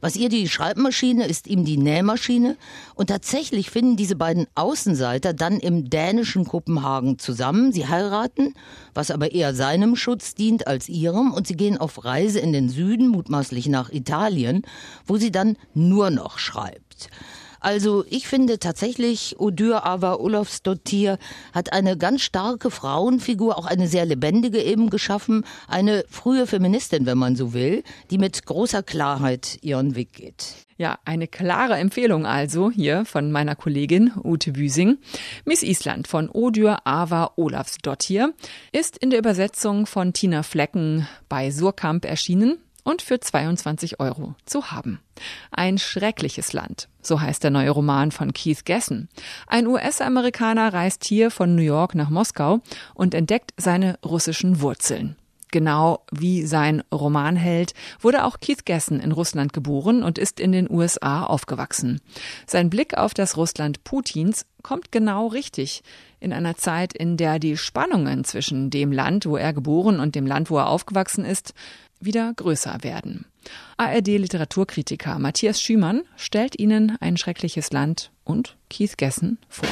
Was 0.00 0.14
ihr 0.14 0.28
die 0.28 0.48
Schreibmaschine 0.48 1.26
ist 1.26 1.48
ihm 1.48 1.64
die 1.64 1.78
Nähmaschine 1.78 2.56
und 2.94 3.08
tatsächlich 3.08 3.70
finden 3.70 3.96
diese 3.96 4.14
beiden 4.14 4.46
Außenseiter 4.54 5.32
dann 5.32 5.58
im 5.58 5.90
dänischen 5.90 6.44
Kopenhagen 6.44 7.18
zusammen. 7.18 7.72
Sie 7.72 7.88
heiraten, 7.88 8.54
was 8.94 9.10
aber 9.10 9.32
eher 9.32 9.52
seinem 9.52 9.96
Schutz 9.96 10.36
dient 10.36 10.68
als 10.68 10.88
ihrem 10.88 11.32
und 11.32 11.48
sie 11.48 11.56
gehen 11.56 11.76
auf 11.76 12.04
Reise 12.04 12.38
in 12.38 12.52
den 12.52 12.68
Süden, 12.68 13.10
mutmaßlich 13.32 13.68
nach 13.68 13.90
Italien, 13.90 14.62
wo 15.06 15.16
sie 15.16 15.32
dann 15.32 15.56
nur 15.74 16.10
noch 16.10 16.38
schreibt. 16.38 17.08
Also 17.60 18.04
ich 18.10 18.26
finde 18.26 18.58
tatsächlich, 18.58 19.36
Odur 19.38 19.86
Ava 19.86 20.16
Olofsdottir 20.16 21.16
hat 21.54 21.72
eine 21.72 21.96
ganz 21.96 22.22
starke 22.22 22.72
Frauenfigur, 22.72 23.56
auch 23.56 23.66
eine 23.66 23.86
sehr 23.86 24.04
lebendige 24.04 24.60
eben 24.60 24.90
geschaffen, 24.90 25.44
eine 25.68 26.04
frühe 26.10 26.48
Feministin, 26.48 27.06
wenn 27.06 27.18
man 27.18 27.36
so 27.36 27.54
will, 27.54 27.84
die 28.10 28.18
mit 28.18 28.46
großer 28.46 28.82
Klarheit 28.82 29.58
ihren 29.62 29.94
Weg 29.94 30.12
geht. 30.12 30.56
Ja, 30.76 30.98
eine 31.04 31.28
klare 31.28 31.76
Empfehlung 31.76 32.26
also 32.26 32.68
hier 32.68 33.04
von 33.04 33.30
meiner 33.30 33.54
Kollegin 33.54 34.10
Ute 34.24 34.50
Büsing. 34.50 34.98
Miss 35.44 35.62
Island 35.62 36.08
von 36.08 36.28
Odur 36.28 36.84
Ava 36.84 37.34
Olafsdottir 37.36 38.34
ist 38.72 38.98
in 38.98 39.10
der 39.10 39.20
Übersetzung 39.20 39.86
von 39.86 40.12
Tina 40.12 40.42
Flecken 40.42 41.06
bei 41.28 41.52
Surkamp 41.52 42.04
erschienen 42.04 42.58
und 42.84 43.02
für 43.02 43.20
22 43.20 44.00
Euro 44.00 44.34
zu 44.44 44.70
haben. 44.70 45.00
Ein 45.50 45.78
schreckliches 45.78 46.52
Land, 46.52 46.88
so 47.00 47.20
heißt 47.20 47.44
der 47.44 47.50
neue 47.50 47.70
Roman 47.70 48.10
von 48.10 48.32
Keith 48.32 48.64
Gessen. 48.64 49.08
Ein 49.46 49.66
US-Amerikaner 49.66 50.72
reist 50.72 51.04
hier 51.04 51.30
von 51.30 51.54
New 51.54 51.62
York 51.62 51.94
nach 51.94 52.10
Moskau 52.10 52.60
und 52.94 53.14
entdeckt 53.14 53.52
seine 53.56 53.98
russischen 54.04 54.60
Wurzeln. 54.60 55.16
Genau 55.52 56.02
wie 56.10 56.46
sein 56.46 56.82
Romanheld 56.90 57.74
wurde 58.00 58.24
auch 58.24 58.40
Keith 58.40 58.64
Gessen 58.64 59.00
in 59.00 59.12
Russland 59.12 59.52
geboren 59.52 60.02
und 60.02 60.18
ist 60.18 60.40
in 60.40 60.50
den 60.50 60.68
USA 60.68 61.24
aufgewachsen. 61.24 62.00
Sein 62.46 62.70
Blick 62.70 62.96
auf 62.96 63.12
das 63.12 63.36
Russland 63.36 63.84
Putins 63.84 64.46
kommt 64.62 64.92
genau 64.92 65.26
richtig 65.26 65.82
in 66.20 66.32
einer 66.32 66.56
Zeit, 66.56 66.94
in 66.94 67.18
der 67.18 67.38
die 67.38 67.58
Spannungen 67.58 68.24
zwischen 68.24 68.70
dem 68.70 68.92
Land, 68.92 69.26
wo 69.26 69.36
er 69.36 69.52
geboren 69.52 70.00
und 70.00 70.14
dem 70.14 70.26
Land, 70.26 70.48
wo 70.50 70.56
er 70.56 70.68
aufgewachsen 70.68 71.26
ist, 71.26 71.52
wieder 72.04 72.32
größer 72.34 72.78
werden. 72.82 73.26
ARD-Literaturkritiker 73.76 75.18
Matthias 75.18 75.60
Schümann 75.60 76.02
stellt 76.16 76.58
Ihnen 76.58 76.96
ein 77.00 77.16
schreckliches 77.16 77.72
Land 77.72 78.10
und 78.24 78.56
Keith 78.70 78.96
Gessen 78.96 79.38
vor. 79.48 79.68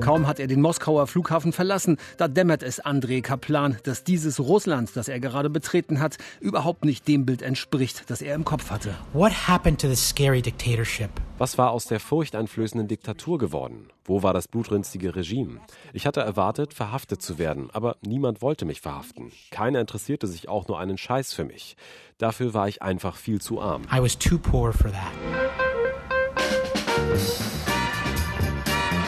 Kaum 0.00 0.28
hat 0.28 0.38
er 0.38 0.46
den 0.46 0.60
Moskauer 0.60 1.08
Flughafen 1.08 1.52
verlassen, 1.52 1.96
da 2.16 2.28
dämmert 2.28 2.62
es 2.62 2.78
Andrei 2.78 3.22
Kaplan, 3.22 3.76
dass 3.82 4.04
dieses 4.04 4.38
Russland, 4.38 4.90
das 4.94 5.08
er 5.08 5.18
gerade 5.18 5.50
betreten 5.50 5.98
hat, 5.98 6.16
überhaupt 6.40 6.84
nicht 6.84 7.08
dem 7.08 7.26
Bild 7.26 7.42
entspricht, 7.42 8.04
das 8.08 8.22
er 8.22 8.36
im 8.36 8.44
Kopf 8.44 8.70
hatte. 8.70 8.94
What 9.14 9.48
happened 9.48 9.80
to 9.80 9.88
the 9.88 9.96
scary 9.96 10.40
dictatorship? 10.40 11.10
Was 11.38 11.58
war 11.58 11.70
aus 11.72 11.84
der 11.84 12.00
furchteinflößenden 12.00 12.88
Diktatur 12.88 13.36
geworden? 13.36 13.88
Wo 14.04 14.22
war 14.22 14.32
das 14.32 14.48
blutrünstige 14.48 15.14
Regime? 15.14 15.60
Ich 15.92 16.06
hatte 16.06 16.20
erwartet, 16.20 16.72
verhaftet 16.72 17.20
zu 17.20 17.36
werden, 17.36 17.68
aber 17.72 17.96
niemand 18.00 18.40
wollte 18.40 18.64
mich 18.64 18.80
verhaften. 18.80 19.32
Keiner 19.50 19.80
interessierte 19.80 20.28
sich 20.28 20.48
auch 20.48 20.66
nur 20.66 20.78
einen 20.78 20.96
Scheiß 20.96 21.34
für 21.34 21.44
mich. 21.44 21.76
Dafür 22.16 22.54
war 22.54 22.68
ich 22.68 22.80
einfach 22.80 23.16
viel 23.16 23.38
zu 23.42 23.60
arm. 23.60 23.82
I 23.94 24.00
was 24.00 24.18
too 24.18 24.38
poor 24.38 24.72
for 24.72 24.90
that. 24.90 25.12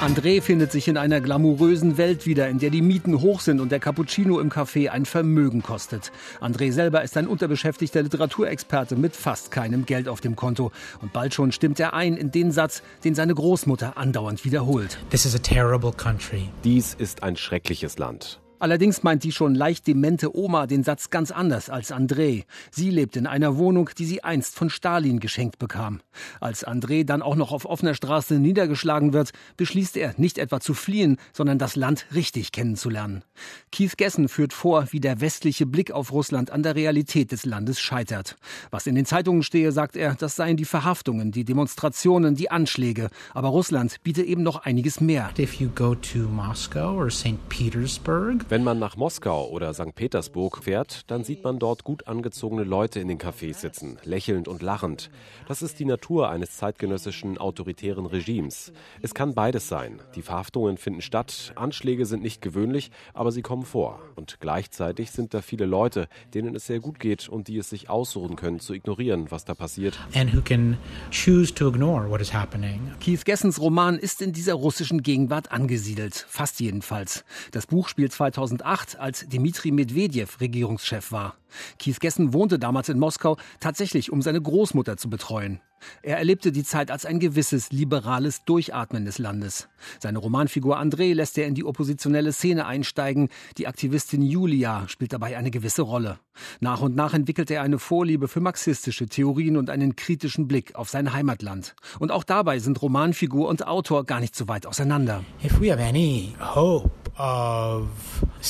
André 0.00 0.40
findet 0.40 0.70
sich 0.70 0.86
in 0.86 0.96
einer 0.96 1.20
glamourösen 1.20 1.98
Welt 1.98 2.24
wieder, 2.24 2.48
in 2.48 2.60
der 2.60 2.70
die 2.70 2.82
Mieten 2.82 3.20
hoch 3.20 3.40
sind 3.40 3.58
und 3.58 3.72
der 3.72 3.80
Cappuccino 3.80 4.38
im 4.38 4.48
Café 4.48 4.90
ein 4.90 5.04
Vermögen 5.04 5.60
kostet. 5.60 6.12
André 6.40 6.70
selber 6.70 7.02
ist 7.02 7.16
ein 7.16 7.26
unterbeschäftigter 7.26 8.04
Literaturexperte 8.04 8.94
mit 8.94 9.16
fast 9.16 9.50
keinem 9.50 9.86
Geld 9.86 10.08
auf 10.08 10.20
dem 10.20 10.36
Konto. 10.36 10.70
Und 11.02 11.12
bald 11.12 11.34
schon 11.34 11.50
stimmt 11.50 11.80
er 11.80 11.94
ein 11.94 12.16
in 12.16 12.30
den 12.30 12.52
Satz, 12.52 12.84
den 13.02 13.16
seine 13.16 13.34
Großmutter 13.34 13.98
andauernd 13.98 14.44
wiederholt. 14.44 15.00
This 15.10 15.24
is 15.24 15.34
a 15.34 15.38
terrible 15.38 15.90
country. 15.92 16.48
Dies 16.62 16.94
ist 16.94 17.24
ein 17.24 17.36
schreckliches 17.36 17.98
Land. 17.98 18.38
Allerdings 18.58 19.02
meint 19.02 19.24
die 19.24 19.32
schon 19.32 19.54
leicht 19.54 19.86
demente 19.86 20.36
Oma 20.36 20.66
den 20.66 20.82
Satz 20.82 21.10
ganz 21.10 21.30
anders 21.30 21.70
als 21.70 21.92
André. 21.92 22.44
Sie 22.70 22.90
lebt 22.90 23.16
in 23.16 23.26
einer 23.26 23.56
Wohnung, 23.56 23.90
die 23.96 24.04
sie 24.04 24.24
einst 24.24 24.56
von 24.56 24.68
Stalin 24.70 25.20
geschenkt 25.20 25.58
bekam. 25.58 26.00
Als 26.40 26.66
André 26.66 27.04
dann 27.04 27.22
auch 27.22 27.36
noch 27.36 27.52
auf 27.52 27.64
offener 27.64 27.94
Straße 27.94 28.34
niedergeschlagen 28.34 29.12
wird, 29.12 29.30
beschließt 29.56 29.96
er 29.96 30.14
nicht 30.16 30.38
etwa 30.38 30.60
zu 30.60 30.74
fliehen, 30.74 31.18
sondern 31.32 31.58
das 31.58 31.76
Land 31.76 32.06
richtig 32.14 32.52
kennenzulernen. 32.52 33.22
Keith 33.70 33.96
Gessen 33.96 34.28
führt 34.28 34.52
vor, 34.52 34.88
wie 34.90 35.00
der 35.00 35.20
westliche 35.20 35.66
Blick 35.66 35.92
auf 35.92 36.12
Russland 36.12 36.50
an 36.50 36.62
der 36.62 36.74
Realität 36.74 37.32
des 37.32 37.44
Landes 37.44 37.80
scheitert. 37.80 38.36
Was 38.70 38.86
in 38.86 38.94
den 38.94 39.06
Zeitungen 39.06 39.42
stehe, 39.42 39.72
sagt 39.72 39.96
er, 39.96 40.14
das 40.14 40.36
seien 40.36 40.56
die 40.56 40.64
Verhaftungen, 40.64 41.30
die 41.30 41.44
Demonstrationen, 41.44 42.34
die 42.34 42.50
Anschläge. 42.50 43.08
Aber 43.34 43.48
Russland 43.48 44.02
bietet 44.02 44.26
eben 44.26 44.42
noch 44.42 44.64
einiges 44.64 45.00
mehr. 45.00 45.30
If 45.38 45.60
you 45.60 45.68
go 45.74 45.94
to 45.94 46.20
Moscow 46.28 46.96
or 46.96 47.10
St. 47.10 47.48
Petersburg, 47.48 48.47
Wenn 48.50 48.64
man 48.64 48.78
nach 48.78 48.96
Moskau 48.96 49.46
oder 49.50 49.74
St. 49.74 49.94
Petersburg 49.94 50.64
fährt, 50.64 51.10
dann 51.10 51.22
sieht 51.22 51.44
man 51.44 51.58
dort 51.58 51.84
gut 51.84 52.08
angezogene 52.08 52.64
Leute 52.64 52.98
in 52.98 53.06
den 53.06 53.18
Cafés 53.18 53.58
sitzen, 53.58 53.98
lächelnd 54.04 54.48
und 54.48 54.62
lachend. 54.62 55.10
Das 55.48 55.60
ist 55.60 55.78
die 55.78 55.84
Natur 55.84 56.30
eines 56.30 56.56
zeitgenössischen 56.56 57.36
autoritären 57.36 58.06
Regimes. 58.06 58.72
Es 59.02 59.12
kann 59.12 59.34
beides 59.34 59.68
sein. 59.68 60.00
Die 60.14 60.22
Verhaftungen 60.22 60.78
finden 60.78 61.02
statt, 61.02 61.52
Anschläge 61.56 62.06
sind 62.06 62.22
nicht 62.22 62.40
gewöhnlich, 62.40 62.90
aber 63.12 63.32
sie 63.32 63.42
kommen 63.42 63.66
vor. 63.66 64.00
Und 64.16 64.40
gleichzeitig 64.40 65.10
sind 65.10 65.34
da 65.34 65.42
viele 65.42 65.66
Leute, 65.66 66.08
denen 66.32 66.56
es 66.56 66.66
sehr 66.66 66.80
gut 66.80 66.98
geht 67.00 67.28
und 67.28 67.48
die 67.48 67.58
es 67.58 67.68
sich 67.68 67.90
aussuchen 67.90 68.36
können, 68.36 68.60
zu 68.60 68.72
ignorieren, 68.72 69.30
was 69.30 69.44
da 69.44 69.54
passiert. 69.54 69.98
and 70.14 70.34
who 70.34 70.40
can 70.40 70.78
choose 71.10 71.52
to 71.52 71.68
ignore 71.68 72.08
what 72.08 72.22
is 72.22 72.32
happening. 72.32 72.92
Keith 72.98 73.26
Gessens 73.26 73.60
Roman 73.60 73.98
ist 73.98 74.22
in 74.22 74.32
dieser 74.32 74.54
russischen 74.54 75.02
Gegenwart 75.02 75.52
angesiedelt. 75.52 76.24
Fast 76.30 76.60
jedenfalls. 76.60 77.26
Das 77.52 77.66
Buch 77.66 77.88
spielt 77.88 78.14
2000 78.14 78.37
2008, 78.38 79.00
als 79.00 79.28
Dmitri 79.28 79.72
Medvedev 79.72 80.40
Regierungschef 80.40 81.10
war. 81.10 81.34
Keith 81.78 81.98
Gessen 81.98 82.32
wohnte 82.32 82.58
damals 82.58 82.88
in 82.88 82.98
Moskau, 82.98 83.36
tatsächlich 83.58 84.12
um 84.12 84.22
seine 84.22 84.40
Großmutter 84.40 84.96
zu 84.96 85.10
betreuen. 85.10 85.60
Er 86.02 86.18
erlebte 86.18 86.52
die 86.52 86.64
Zeit 86.64 86.90
als 86.90 87.06
ein 87.06 87.20
gewisses 87.20 87.70
liberales 87.70 88.44
Durchatmen 88.44 89.04
des 89.04 89.18
Landes. 89.18 89.68
Seine 90.00 90.18
Romanfigur 90.18 90.78
André 90.78 91.14
lässt 91.14 91.38
er 91.38 91.46
in 91.46 91.54
die 91.54 91.64
oppositionelle 91.64 92.32
Szene 92.32 92.66
einsteigen. 92.66 93.28
Die 93.58 93.66
Aktivistin 93.66 94.22
Julia 94.22 94.88
spielt 94.88 95.12
dabei 95.12 95.36
eine 95.36 95.50
gewisse 95.50 95.82
Rolle. 95.82 96.18
Nach 96.60 96.80
und 96.80 96.96
nach 96.96 97.14
entwickelt 97.14 97.50
er 97.50 97.62
eine 97.62 97.78
Vorliebe 97.78 98.28
für 98.28 98.40
marxistische 98.40 99.06
Theorien 99.06 99.56
und 99.56 99.70
einen 99.70 99.96
kritischen 99.96 100.48
Blick 100.48 100.74
auf 100.74 100.88
sein 100.88 101.12
Heimatland. 101.12 101.74
Und 101.98 102.10
auch 102.10 102.24
dabei 102.24 102.58
sind 102.58 102.80
Romanfigur 102.82 103.48
und 103.48 103.66
Autor 103.66 104.04
gar 104.04 104.20
nicht 104.20 104.34
so 104.34 104.48
weit 104.48 104.66
auseinander. 104.66 105.24
If 105.44 105.60
we 105.60 105.70
have 105.70 105.82
any 105.82 106.34
hope 106.40 106.90
of 107.18 107.88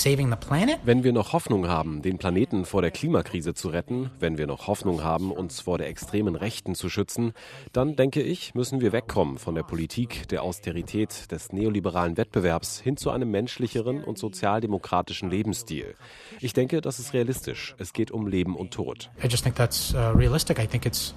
Wenn 0.05 1.03
wir 1.03 1.13
noch 1.13 1.33
Hoffnung 1.33 1.67
haben, 1.67 2.03
den 2.03 2.19
Planeten 2.19 2.65
vor 2.65 2.83
der 2.83 2.93
Klimakrise 2.93 3.53
zu 3.53 3.69
retten, 3.69 4.11
wenn 4.21 4.39
wir 4.39 4.47
noch 4.47 4.69
Hoffnung 4.69 5.03
haben, 5.03 5.33
uns 5.33 5.61
vor 5.61 5.77
der 5.77 5.89
extremen 5.89 6.37
Rechten 6.37 6.77
zu 6.77 6.89
schützen, 6.89 7.33
dann 7.73 7.97
denke 7.97 8.23
ich, 8.23 8.55
müssen 8.55 8.81
wir 8.81 8.93
wegkommen 8.93 9.39
von 9.39 9.57
der 9.57 9.65
Politik, 9.65 10.29
der 10.29 10.45
Austerität, 10.45 11.33
des 11.33 11.53
neoliberalen 11.53 12.17
Wettbewerbs 12.17 12.79
hin 12.79 12.97
zu 12.97 13.11
einem 13.11 13.33
menschlicheren 13.33 14.05
und 14.05 14.19
sozialdemokratischen 14.19 15.31
Lebensstil. 15.31 15.97
Ich 16.41 16.53
denke, 16.53 16.81
das 16.81 17.01
ist 17.01 17.13
realistisch. 17.13 17.75
Es 17.79 17.93
geht 17.93 18.13
um 18.13 18.29
Leben 18.29 18.55
und 18.55 18.73
Tod. 18.73 19.11
I 19.23 19.27
just 19.27 19.43
think 19.43 19.57
that's 19.57 19.95
uh, 19.95 20.17
realistic. 20.17 20.61
I 20.61 20.67
think 20.69 20.87
it's 20.87 21.13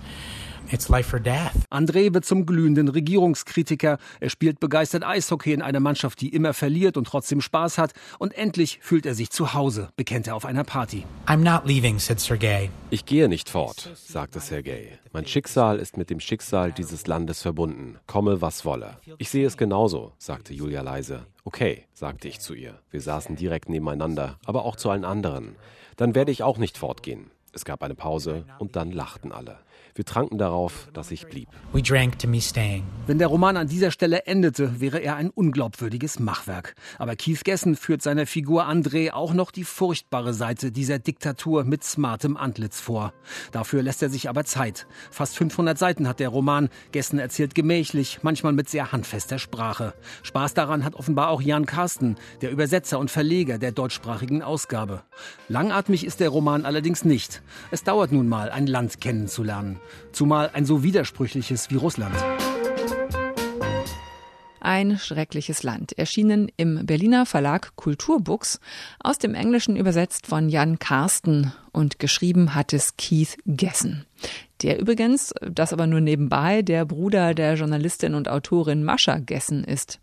it's 0.70 0.90
life 0.90 1.16
or 1.16 1.20
death. 1.20 1.54
André 1.70 2.14
wird 2.14 2.26
zum 2.26 2.46
glühenden 2.46 2.88
Regierungskritiker. 2.88 3.98
Er 4.20 4.30
spielt 4.30 4.60
begeistert 4.60 5.04
Eishockey 5.04 5.54
in 5.54 5.62
einer 5.62 5.80
Mannschaft, 5.80 6.22
die 6.22 6.30
immer 6.30 6.54
verliert 6.54 6.98
und 6.98 7.06
trotzdem 7.06 7.42
Spaß 7.42 7.78
hat. 7.78 7.94
Und 8.20 8.34
endlich 8.38 8.80
fühlt 8.82 9.06
er 9.06 9.16
sich 9.16 9.30
zu 9.30 9.54
Hause, 9.54 9.90
bekennt 9.96 10.28
er 10.28 10.36
auf 10.36 10.46
einer 10.46 10.64
Party. 10.64 11.06
I'm 11.26 11.38
not 11.38 11.66
leaving, 11.66 12.00
said 12.00 12.20
Sergei. 12.20 12.70
Ich 12.90 13.06
gehe 13.06 13.30
nicht 13.30 13.50
fort, 13.50 13.90
sagte 13.96 14.40
Sergei. 14.40 15.00
Mein 15.14 15.26
Schicksal 15.26 15.80
ist 15.80 15.98
mit 15.98 16.10
dem 16.10 16.20
Schicksal 16.20 16.72
dieses 16.72 17.08
Landes 17.08 17.42
verbunden, 17.42 17.98
komme 18.08 18.42
was 18.42 18.66
wolle. 18.66 18.98
Ich 19.18 19.30
sehe 19.30 19.46
es 19.46 19.58
genauso, 19.58 20.14
sagte 20.18 20.54
Julia 20.54 20.82
leise. 20.82 21.26
Okay, 21.44 21.86
sagte 21.94 22.28
ich 22.28 22.40
zu 22.40 22.54
ihr. 22.54 22.80
Wir 22.92 23.02
saßen 23.02 23.36
direkt 23.36 23.70
nebeneinander, 23.70 24.38
aber 24.46 24.66
auch 24.66 24.76
zu 24.76 24.90
allen 24.90 25.06
anderen. 25.06 25.56
Dann 25.98 26.16
werde 26.16 26.32
ich 26.32 26.44
auch 26.44 26.58
nicht 26.58 26.78
fortgehen. 26.78 27.32
Es 27.54 27.66
gab 27.66 27.84
eine 27.84 27.96
Pause 27.96 28.46
und 28.60 28.78
dann 28.78 28.92
lachten 28.92 29.34
alle. 29.34 29.60
Wir 29.94 30.06
tranken 30.06 30.38
darauf, 30.38 30.88
dass 30.94 31.12
ich 31.12 31.28
blieb. 31.28 31.50
We 31.74 31.82
drank 31.82 32.18
to 32.20 32.28
me 32.28 32.40
staying. 32.40 32.86
Wenn 33.08 33.20
der 33.20 33.28
Roman 33.28 33.58
an 33.58 33.68
dieser 33.68 33.92
Stelle 33.92 34.26
endete, 34.26 34.80
wäre 34.80 35.00
er 35.00 35.18
ein 35.18 35.30
unglaubwürdiges 35.30 36.20
Machwerk. 36.20 36.76
Aber 36.98 37.18
Keith 37.18 37.44
Gessen 37.44 37.76
führt 37.76 38.02
seiner 38.02 38.26
Figur 38.26 38.70
André 38.70 39.12
auch 39.12 39.34
noch 39.34 39.52
die 39.52 39.66
furchtbare 39.66 40.34
Seite 40.34 40.72
dieser 40.72 41.00
Diktatur 41.00 41.66
mit 41.66 41.84
smartem 41.84 42.38
Antlitz 42.38 42.80
vor. 42.80 43.14
Dafür 43.52 43.84
lässt 43.84 44.02
er 44.02 44.10
sich 44.10 44.30
aber 44.30 44.46
Zeit. 44.46 44.88
Fast 45.10 45.36
500 45.36 45.78
Seiten 45.78 46.08
hat 46.08 46.22
der 46.22 46.30
Roman. 46.30 46.70
Gessen 46.94 47.20
erzählt 47.20 47.54
gemächlich, 47.54 48.20
manchmal 48.22 48.54
mit 48.54 48.70
sehr 48.70 48.94
handfester 48.94 49.40
Sprache. 49.40 49.94
Spaß 50.24 50.54
daran 50.54 50.86
hat 50.86 50.96
offenbar 50.96 51.28
auch 51.30 51.42
Jan 51.42 51.66
Karsten, 51.66 52.16
der 52.42 52.52
Übersetzer 52.52 52.98
und 52.98 53.12
Verleger 53.12 53.58
der 53.58 53.74
deutschsprachigen 53.74 54.42
Ausgabe. 54.42 55.04
Langatmig 55.50 56.06
ist 56.06 56.22
der 56.22 56.30
Roman 56.30 56.66
allerdings 56.66 57.04
nicht. 57.04 57.41
Es 57.72 57.84
dauert 57.84 58.12
nun 58.12 58.28
mal, 58.28 58.50
ein 58.52 58.68
Land 58.68 59.02
kennenzulernen. 59.02 59.80
Zumal 60.12 60.50
ein 60.54 60.66
so 60.66 60.84
widersprüchliches 60.84 61.70
wie 61.70 61.76
Russland. 61.76 62.16
Ein 64.64 65.00
schreckliches 65.00 65.64
Land, 65.64 65.98
erschienen 65.98 66.52
im 66.56 66.86
Berliner 66.86 67.26
Verlag 67.26 67.76
Kulturbooks, 67.76 68.60
aus 69.00 69.18
dem 69.18 69.34
Englischen 69.34 69.76
übersetzt 69.76 70.28
von 70.28 70.50
Jan 70.50 70.78
Karsten 70.78 71.52
und 71.72 71.98
geschrieben 71.98 72.54
hat 72.54 72.72
es 72.72 72.96
Keith 72.96 73.38
Gessen. 73.48 74.06
Der 74.62 74.80
übrigens, 74.80 75.34
das 75.42 75.74
aber 75.74 75.88
nur 75.88 76.00
nebenbei, 76.00 76.62
der 76.62 76.86
Bruder 76.86 77.34
der 77.34 77.56
Journalistin 77.56 78.14
und 78.14 78.30
Autorin 78.30 78.84
Mascha 78.84 79.18
Gessen 79.18 79.64
ist. 79.64 80.00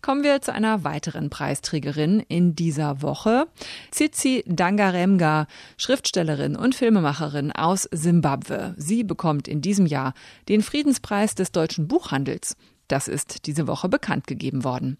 Kommen 0.00 0.22
wir 0.22 0.40
zu 0.40 0.52
einer 0.52 0.84
weiteren 0.84 1.30
Preisträgerin 1.30 2.20
in 2.20 2.54
dieser 2.54 3.02
Woche. 3.02 3.46
Tsitsi 3.90 4.44
Dangaremga, 4.46 5.46
Schriftstellerin 5.76 6.56
und 6.56 6.74
Filmemacherin 6.74 7.52
aus 7.52 7.88
Simbabwe. 7.90 8.74
Sie 8.76 9.04
bekommt 9.04 9.48
in 9.48 9.60
diesem 9.60 9.86
Jahr 9.86 10.14
den 10.48 10.62
Friedenspreis 10.62 11.34
des 11.34 11.52
deutschen 11.52 11.88
Buchhandels. 11.88 12.56
Das 12.86 13.08
ist 13.08 13.46
diese 13.46 13.66
Woche 13.66 13.88
bekannt 13.88 14.26
gegeben 14.26 14.64
worden. 14.64 14.96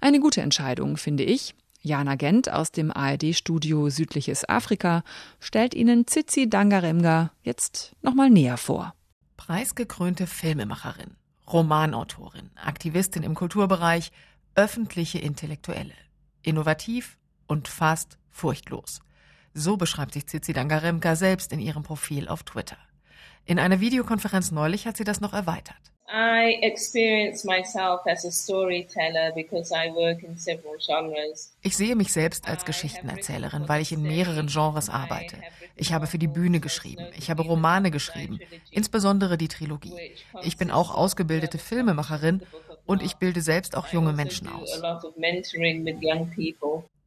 Eine 0.00 0.20
gute 0.20 0.42
Entscheidung, 0.42 0.96
finde 0.96 1.24
ich. 1.24 1.54
Jana 1.84 2.14
Gent 2.14 2.50
aus 2.52 2.70
dem 2.70 2.92
ARD-Studio 2.92 3.90
Südliches 3.90 4.48
Afrika 4.48 5.02
stellt 5.40 5.74
Ihnen 5.74 6.06
Tsitsi 6.06 6.48
Dangaremga 6.48 7.32
jetzt 7.42 7.96
nochmal 8.02 8.30
näher 8.30 8.56
vor. 8.56 8.94
Preisgekrönte 9.36 10.28
Filmemacherin, 10.28 11.16
Romanautorin, 11.48 12.50
Aktivistin 12.54 13.24
im 13.24 13.34
Kulturbereich, 13.34 14.12
öffentliche 14.54 15.18
Intellektuelle. 15.18 15.94
Innovativ 16.42 17.18
und 17.46 17.68
fast 17.68 18.18
furchtlos. 18.30 19.00
So 19.54 19.76
beschreibt 19.76 20.14
sich 20.14 20.26
Tsitsi 20.26 20.52
Dangaremka 20.52 21.16
selbst 21.16 21.52
in 21.52 21.60
ihrem 21.60 21.82
Profil 21.82 22.28
auf 22.28 22.42
Twitter. 22.42 22.78
In 23.44 23.58
einer 23.58 23.80
Videokonferenz 23.80 24.50
neulich 24.50 24.86
hat 24.86 24.96
sie 24.96 25.04
das 25.04 25.20
noch 25.20 25.32
erweitert. 25.32 25.76
I 26.14 26.58
experience 26.60 27.44
myself 27.44 28.00
as 28.06 28.26
a 28.26 28.30
storyteller 28.30 29.32
because 29.34 29.72
I 29.72 29.90
work 29.94 30.22
in 30.22 30.36
several 30.36 30.76
genres. 30.78 31.54
Ich 31.62 31.74
sehe 31.74 31.96
mich 31.96 32.12
selbst 32.12 32.46
als 32.46 32.66
Geschichtenerzählerin, 32.66 33.66
weil 33.66 33.80
ich 33.80 33.92
in 33.92 34.02
mehreren 34.02 34.48
Genres 34.48 34.90
arbeite. 34.90 35.36
Ich 35.74 35.94
habe 35.94 36.06
für 36.06 36.18
die 36.18 36.26
Bühne 36.28 36.60
geschrieben, 36.60 37.06
ich 37.16 37.30
habe 37.30 37.42
Romane 37.42 37.90
geschrieben, 37.90 38.40
insbesondere 38.70 39.38
die 39.38 39.48
Trilogie. 39.48 40.12
Ich 40.42 40.58
bin 40.58 40.70
auch 40.70 40.94
ausgebildete 40.94 41.56
Filmemacherin 41.56 42.42
und 42.84 43.02
ich 43.02 43.16
bilde 43.16 43.40
selbst 43.40 43.76
auch 43.76 43.88
junge 43.88 44.12
Menschen 44.12 44.48
aus. 44.48 44.80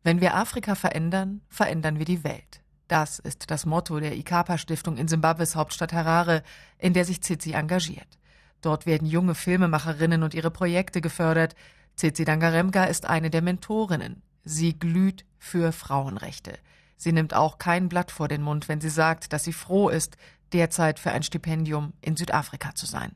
Wenn 0.03 0.21
wir 0.21 0.35
Afrika 0.35 0.75
verändern, 0.75 1.41
verändern 1.49 1.97
wir 1.99 2.05
die 2.05 2.23
Welt. 2.23 2.61
Das 2.87 3.17
ist 3.17 3.49
das 3.49 3.65
Motto 3.65 3.99
der 3.99 4.15
Ikapa-Stiftung 4.15 4.97
in 4.97 5.07
Simbabwes 5.07 5.55
Hauptstadt 5.55 5.93
Harare, 5.93 6.43
in 6.77 6.93
der 6.93 7.05
sich 7.05 7.21
Tsitsi 7.21 7.53
engagiert. 7.53 8.19
Dort 8.61 8.85
werden 8.85 9.07
junge 9.07 9.35
Filmemacherinnen 9.35 10.21
und 10.23 10.33
ihre 10.33 10.51
Projekte 10.51 11.01
gefördert. 11.01 11.55
Tsitsi 11.95 12.25
Dangaremga 12.25 12.85
ist 12.85 13.07
eine 13.07 13.29
der 13.29 13.41
Mentorinnen. 13.41 14.21
Sie 14.43 14.77
glüht 14.77 15.25
für 15.39 15.71
Frauenrechte. 15.71 16.53
Sie 16.97 17.11
nimmt 17.11 17.33
auch 17.33 17.57
kein 17.57 17.89
Blatt 17.89 18.11
vor 18.11 18.27
den 18.27 18.41
Mund, 18.41 18.69
wenn 18.69 18.81
sie 18.81 18.89
sagt, 18.89 19.33
dass 19.33 19.43
sie 19.43 19.53
froh 19.53 19.89
ist, 19.89 20.17
derzeit 20.55 20.99
für 20.99 21.11
ein 21.11 21.23
Stipendium 21.23 21.93
in 22.01 22.15
Südafrika 22.15 22.73
zu 22.73 22.85
sein. 22.85 23.11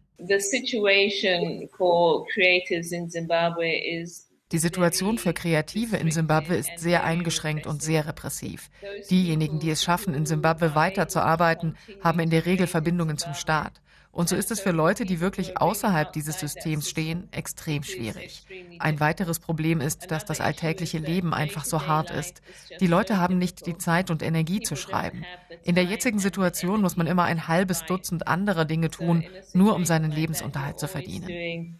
Die 4.52 4.58
Situation 4.58 5.17
für 5.17 5.34
Kreative 5.34 5.97
in 5.97 6.12
Simbabwe 6.12 6.56
ist 6.56 6.71
sehr 6.78 7.04
eingeschränkt 7.04 7.65
und 7.65 7.82
sehr 7.82 8.08
repressiv. 8.08 8.69
Diejenigen, 9.10 9.60
die 9.60 9.69
es 9.69 9.84
schaffen, 9.84 10.13
in 10.13 10.25
Simbabwe 10.25 10.75
weiterzuarbeiten, 10.75 11.78
haben 12.04 12.19
in 12.19 12.30
der 12.30 12.45
Regel 12.45 12.67
Verbindungen 12.67 13.17
zum 13.17 13.34
Staat. 13.34 13.82
Und 14.20 14.28
so 14.28 14.36
ist 14.36 14.52
es 14.52 14.60
für 14.60 14.72
Leute, 14.72 15.06
die 15.06 15.22
wirklich 15.22 15.62
außerhalb 15.62 16.12
dieses 16.12 16.42
Systems 16.42 16.90
stehen, 16.90 17.30
extrem 17.32 17.84
schwierig. 17.84 18.44
Ein 18.78 19.00
weiteres 19.00 19.40
Problem 19.40 19.80
ist, 19.80 20.12
dass 20.12 20.26
das 20.26 20.42
alltägliche 20.42 20.98
Leben 20.98 21.34
einfach 21.34 21.64
so 21.64 21.88
hart 21.88 22.12
ist. 22.12 22.42
Die 22.82 22.88
Leute 22.88 23.18
haben 23.18 23.38
nicht 23.38 23.66
die 23.66 23.78
Zeit 23.78 24.12
und 24.12 24.22
Energie 24.22 24.60
zu 24.60 24.76
schreiben. 24.76 25.24
In 25.64 25.76
der 25.76 25.86
jetzigen 25.86 26.20
Situation 26.20 26.82
muss 26.82 26.98
man 26.98 27.08
immer 27.08 27.24
ein 27.24 27.48
halbes 27.48 27.86
Dutzend 27.86 28.28
anderer 28.28 28.66
Dinge 28.66 28.90
tun, 28.90 29.24
nur 29.54 29.74
um 29.74 29.86
seinen 29.86 30.12
Lebensunterhalt 30.12 30.82
zu 30.82 30.90
verdienen. 30.90 31.80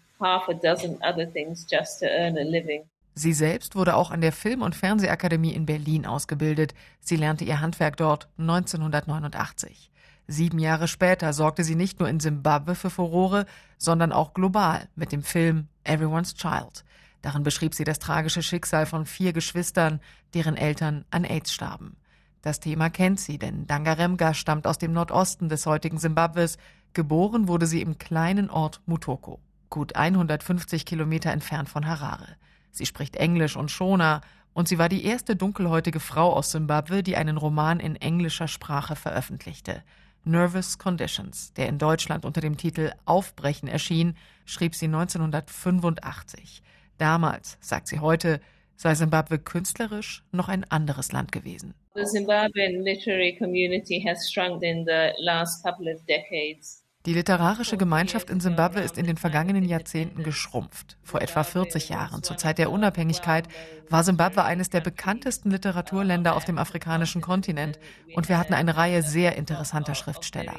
Sie 3.16 3.34
selbst 3.34 3.76
wurde 3.76 3.98
auch 3.98 4.12
an 4.12 4.22
der 4.22 4.32
Film- 4.32 4.62
und 4.62 4.76
Fernsehakademie 4.76 5.52
in 5.52 5.66
Berlin 5.66 6.06
ausgebildet. 6.06 6.74
Sie 7.02 7.18
lernte 7.18 7.44
ihr 7.44 7.60
Handwerk 7.60 7.98
dort 7.98 8.30
1989. 8.38 9.92
Sieben 10.32 10.60
Jahre 10.60 10.88
später 10.88 11.34
sorgte 11.34 11.64
sie 11.64 11.74
nicht 11.74 12.00
nur 12.00 12.08
in 12.08 12.20
Simbabwe 12.20 12.76
für 12.76 12.92
Furore, 12.92 13.48
sondern 13.80 14.12
auch 14.12 14.36
global 14.36 14.88
mit 14.96 15.12
dem 15.12 15.24
Film 15.24 15.70
Everyone's 15.84 16.36
Child. 16.36 16.86
Darin 17.24 17.42
beschrieb 17.42 17.74
sie 17.74 17.84
das 17.84 17.98
tragische 17.98 18.44
Schicksal 18.44 18.86
von 18.86 19.08
vier 19.08 19.34
Geschwistern, 19.34 20.00
deren 20.36 20.56
Eltern 20.56 21.04
an 21.10 21.24
AIDS 21.24 21.52
starben. 21.52 21.98
Das 22.44 22.60
Thema 22.60 22.92
kennt 22.92 23.20
sie, 23.20 23.40
denn 23.40 23.66
Dangaremga 23.66 24.36
stammt 24.36 24.68
aus 24.68 24.78
dem 24.78 24.94
Nordosten 24.94 25.50
des 25.50 25.66
heutigen 25.66 25.98
Simbabwes. 25.98 26.60
Geboren 26.94 27.48
wurde 27.48 27.66
sie 27.66 27.82
im 27.82 27.98
kleinen 27.98 28.52
Ort 28.52 28.82
Mutoko, 28.86 29.40
gut 29.72 29.96
150 29.96 30.86
Kilometer 30.86 31.32
entfernt 31.32 31.70
von 31.70 31.88
Harare. 31.88 32.36
Sie 32.70 32.86
spricht 32.86 33.16
Englisch 33.16 33.58
und 33.58 33.72
Shona 33.72 34.22
und 34.54 34.68
sie 34.68 34.78
war 34.78 34.90
die 34.90 35.06
erste 35.06 35.36
dunkelhäutige 35.36 36.00
Frau 36.00 36.34
aus 36.34 36.52
Simbabwe, 36.52 37.02
die 37.02 37.18
einen 37.18 37.38
Roman 37.38 37.80
in 37.80 37.96
englischer 37.96 38.48
Sprache 38.48 38.96
veröffentlichte. 38.96 39.82
Nervous 40.24 40.78
Conditions, 40.78 41.54
der 41.54 41.68
in 41.68 41.78
Deutschland 41.78 42.26
unter 42.26 42.42
dem 42.42 42.58
Titel 42.58 42.92
Aufbrechen 43.06 43.68
erschien, 43.68 44.16
schrieb 44.46 44.76
sie 44.76 44.86
1985. 44.86 46.62
Damals, 46.98 47.58
sagt 47.62 47.88
sie 47.88 48.00
heute, 48.00 48.42
sei 48.76 48.96
Simbabwe 48.96 49.40
künstlerisch 49.40 50.24
noch 50.32 50.48
ein 50.48 50.64
anderes 50.66 51.12
Land 51.12 51.32
gewesen. 51.32 51.74
The 51.96 52.06
Zimbabwean 52.06 52.84
literary 52.84 53.36
community 53.38 54.02
has 54.08 54.32
shrunk 54.32 54.64
in 54.64 54.86
the 54.86 55.12
last 55.20 55.64
couple 55.64 55.94
of 55.94 56.00
decades. 56.06 56.79
Die 57.06 57.14
literarische 57.14 57.78
Gemeinschaft 57.78 58.30
in 58.30 58.42
Simbabwe 58.42 58.82
ist 58.82 58.98
in 58.98 59.06
den 59.06 59.16
vergangenen 59.16 59.64
Jahrzehnten 59.64 60.22
geschrumpft. 60.22 60.98
Vor 61.02 61.22
etwa 61.22 61.46
40 61.46 61.88
Jahren, 61.88 62.24
zur 62.24 62.36
Zeit 62.36 62.58
der 62.58 62.70
Unabhängigkeit, 62.72 63.48
war 63.90 64.04
Simbabwe 64.04 64.44
eines 64.44 64.70
der 64.70 64.82
bekanntesten 64.82 65.50
Literaturländer 65.50 66.36
auf 66.36 66.44
dem 66.44 66.58
afrikanischen 66.58 67.22
Kontinent 67.22 67.80
und 68.16 68.28
wir 68.28 68.38
hatten 68.38 68.54
eine 68.54 68.76
Reihe 68.76 69.02
sehr 69.02 69.38
interessanter 69.38 69.96
Schriftsteller. 69.96 70.56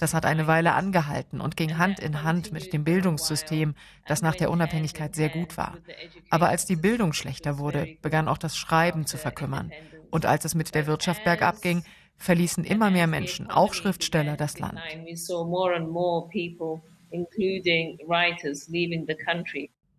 Das 0.00 0.14
hat 0.14 0.26
eine 0.26 0.48
Weile 0.48 0.72
angehalten 0.72 1.40
und 1.40 1.56
ging 1.56 1.78
Hand 1.78 2.00
in 2.00 2.24
Hand 2.24 2.50
mit 2.50 2.72
dem 2.72 2.82
Bildungssystem, 2.82 3.76
das 4.08 4.20
nach 4.20 4.34
der 4.34 4.50
Unabhängigkeit 4.50 5.14
sehr 5.14 5.28
gut 5.28 5.56
war. 5.56 5.78
Aber 6.28 6.48
als 6.48 6.66
die 6.66 6.74
Bildung 6.74 7.12
schlechter 7.12 7.58
wurde, 7.58 7.96
begann 8.02 8.26
auch 8.26 8.38
das 8.38 8.56
Schreiben 8.56 9.06
zu 9.06 9.16
verkümmern. 9.16 9.70
Und 10.10 10.26
als 10.26 10.44
es 10.44 10.56
mit 10.56 10.74
der 10.74 10.88
Wirtschaft 10.88 11.22
bergab 11.22 11.62
ging, 11.62 11.84
verließen 12.16 12.64
immer 12.64 12.90
mehr 12.90 13.06
Menschen, 13.06 13.50
auch 13.50 13.74
Schriftsteller, 13.74 14.36
das 14.36 14.58
Land. 14.58 14.78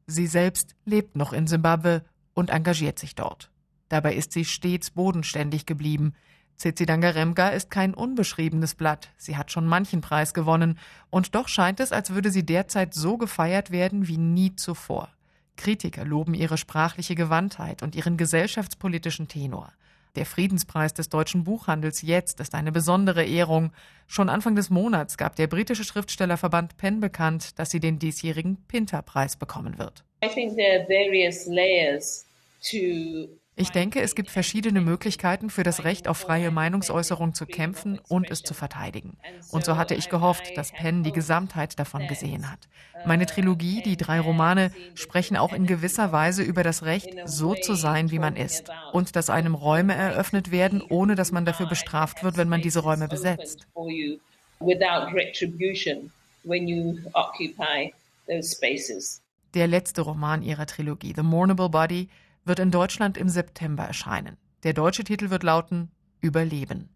Sie 0.08 0.28
selbst 0.28 0.76
lebt 0.86 1.16
noch 1.16 1.34
in 1.34 1.48
Simbabwe 1.48 2.04
und 2.34 2.50
engagiert 2.50 3.00
sich 3.00 3.16
dort. 3.16 3.52
Dabei 3.90 4.16
ist 4.16 4.32
sie 4.34 4.46
stets 4.46 4.92
bodenständig 4.92 5.66
geblieben. 5.66 6.14
Tsitsidangaremga 6.58 7.50
ist 7.50 7.70
kein 7.70 7.94
unbeschriebenes 7.94 8.76
Blatt. 8.76 9.10
Sie 9.18 9.38
hat 9.38 9.52
schon 9.52 9.68
manchen 9.68 10.02
Preis 10.02 10.34
gewonnen. 10.34 10.80
Und 11.10 11.36
doch 11.36 11.48
scheint 11.48 11.80
es, 11.80 11.92
als 11.92 12.12
würde 12.12 12.32
sie 12.32 12.46
derzeit 12.46 12.94
so 12.94 13.18
gefeiert 13.18 13.72
werden 13.72 14.08
wie 14.08 14.18
nie 14.18 14.56
zuvor. 14.56 15.10
Kritiker 15.58 16.06
loben 16.06 16.34
ihre 16.34 16.58
sprachliche 16.58 17.16
Gewandtheit 17.16 17.84
und 17.84 17.96
ihren 17.96 18.18
gesellschaftspolitischen 18.18 19.28
Tenor. 19.28 19.72
Der 20.16 20.26
Friedenspreis 20.26 20.94
des 20.94 21.10
deutschen 21.10 21.44
Buchhandels 21.44 22.02
jetzt 22.02 22.40
ist 22.40 22.56
eine 22.56 22.72
besondere 22.72 23.26
Ehrung. 23.26 23.74
Schon 24.08 24.30
Anfang 24.30 24.56
des 24.56 24.70
Monats 24.70 25.18
gab 25.18 25.36
der 25.36 25.48
britische 25.48 25.84
Schriftstellerverband 25.84 26.78
PEN 26.78 27.02
bekannt, 27.02 27.60
dass 27.60 27.70
sie 27.70 27.82
den 27.82 28.00
diesjährigen 28.00 28.58
Pinter-Preis 28.68 29.36
bekommen 29.36 29.78
wird. 29.78 30.06
I 30.24 30.30
think 30.30 30.56
there 30.56 30.80
are 30.80 30.88
various 30.88 31.46
layers 31.48 32.26
to 32.72 33.28
ich 33.58 33.70
denke, 33.70 34.02
es 34.02 34.16
gibt 34.16 34.30
verschiedene 34.30 34.82
Möglichkeiten 34.82 35.50
für 35.50 35.64
das 35.64 35.86
Recht 35.86 36.10
auf 36.10 36.18
freie 36.18 36.52
Meinungsäußerung 36.52 37.34
zu 37.34 37.46
kämpfen 37.46 38.00
und 38.10 38.30
es 38.30 38.44
zu 38.44 38.54
verteidigen. 38.54 39.18
Und 39.52 39.64
so 39.64 39.78
hatte 39.78 39.96
ich 39.96 40.10
gehofft, 40.10 40.58
dass 40.58 40.74
Penn 40.74 41.04
die 41.04 41.14
Gesamtheit 41.14 41.80
davon 41.80 42.08
gesehen 42.08 42.52
hat. 42.52 42.60
Meine 43.06 43.26
Trilogie, 43.26 43.82
die 43.82 43.96
drei 43.96 44.20
Romane, 44.20 44.72
sprechen 44.94 45.38
auch 45.38 45.54
in 45.54 45.68
gewisser 45.68 46.12
Weise 46.12 46.44
über 46.44 46.64
das 46.64 46.84
Recht, 46.84 47.10
so 47.24 47.56
zu 47.56 47.76
sein, 47.76 48.12
wie 48.12 48.20
man 48.20 48.36
ist. 48.36 48.70
Und 48.92 49.16
dass 49.16 49.30
einem 49.30 49.56
Räume 49.56 49.96
eröffnet 49.96 50.52
werden, 50.52 50.82
ohne 50.82 51.16
dass 51.16 51.32
man 51.32 51.46
dafür 51.46 51.68
bestraft 51.68 52.24
wird, 52.24 52.36
wenn 52.36 52.50
man 52.50 52.62
diese 52.62 52.80
Räume 52.80 53.08
besetzt. 53.08 53.68
Der 59.54 59.68
letzte 59.68 60.02
Roman 60.02 60.42
ihrer 60.42 60.66
Trilogie, 60.66 61.14
The 61.16 61.24
Mournable 61.24 61.70
Body, 61.70 62.10
wird 62.46 62.60
in 62.60 62.72
Deutschland 62.72 63.18
im 63.18 63.28
September 63.28 63.84
erscheinen. 63.84 64.38
Der 64.64 64.74
deutsche 64.74 65.04
Titel 65.04 65.30
wird 65.30 65.44
lauten 65.44 65.92
Überleben. 66.22 66.90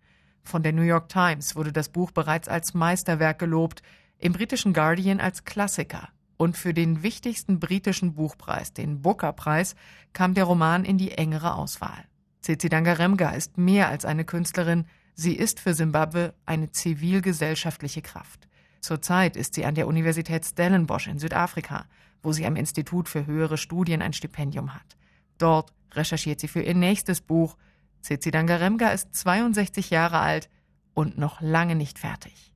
Von 0.44 0.64
der 0.64 0.74
New 0.74 0.84
York 0.84 1.10
Times 1.10 1.56
wurde 1.56 1.74
das 1.74 1.90
Buch 1.90 2.12
bereits 2.12 2.48
als 2.48 2.74
Meisterwerk 2.74 3.40
gelobt, 3.40 3.82
im 4.18 4.34
britischen 4.34 4.74
Guardian 4.74 5.20
als 5.20 5.44
Klassiker. 5.44 6.10
Und 6.38 6.56
für 6.58 6.74
den 6.74 7.04
wichtigsten 7.04 7.60
britischen 7.60 8.14
Buchpreis, 8.14 8.74
den 8.74 9.02
Booker-Preis, 9.02 9.76
kam 10.14 10.34
der 10.34 10.46
Roman 10.46 10.86
in 10.86 10.98
die 10.98 11.12
engere 11.12 11.56
Auswahl. 11.56 12.06
Tsitsi 12.42 12.70
Dangaremga 12.70 13.32
ist 13.32 13.58
mehr 13.58 13.90
als 13.90 14.06
eine 14.06 14.24
Künstlerin, 14.24 14.86
sie 15.14 15.36
ist 15.36 15.60
für 15.60 15.74
Simbabwe 15.74 16.34
eine 16.46 16.72
zivilgesellschaftliche 16.72 18.02
Kraft. 18.02 18.48
Zurzeit 18.80 19.36
ist 19.36 19.56
sie 19.56 19.66
an 19.66 19.76
der 19.76 19.88
Universität 19.88 20.46
Stellenbosch 20.46 21.08
in 21.08 21.20
Südafrika, 21.20 21.86
wo 22.24 22.32
sie 22.32 22.46
am 22.46 22.56
Institut 22.56 23.10
für 23.10 23.26
höhere 23.26 23.58
Studien 23.58 24.02
ein 24.02 24.14
Stipendium 24.14 24.74
hat. 24.74 24.98
Dort 25.40 25.74
recherchiert 25.94 26.40
sie 26.40 26.48
für 26.48 26.62
ihr 26.62 26.76
nächstes 26.76 27.22
Buch. 27.22 27.58
Zizi 28.02 28.30
Dangaremga 28.30 28.90
ist 28.90 29.16
62 29.16 29.90
Jahre 29.90 30.20
alt 30.20 30.50
und 30.94 31.18
noch 31.18 31.42
lange 31.42 31.76
nicht 31.76 31.98
fertig. 31.98 32.54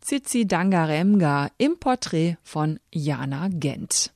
Zizi 0.00 0.46
Dangaremga 0.46 1.48
im 1.56 1.78
Porträt 1.78 2.36
von 2.42 2.78
Jana 2.92 3.48
Gent. 3.50 4.12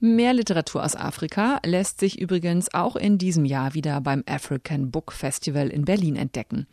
Mehr 0.00 0.32
Literatur 0.32 0.84
aus 0.84 0.94
Afrika 0.94 1.60
lässt 1.64 2.00
sich 2.00 2.20
übrigens 2.20 2.72
auch 2.72 2.96
in 2.96 3.18
diesem 3.18 3.44
Jahr 3.44 3.74
wieder 3.74 4.00
beim 4.00 4.22
African 4.26 4.90
Book 4.90 5.12
Festival 5.12 5.68
in 5.68 5.84
Berlin 5.84 6.16
entdecken. 6.16 6.66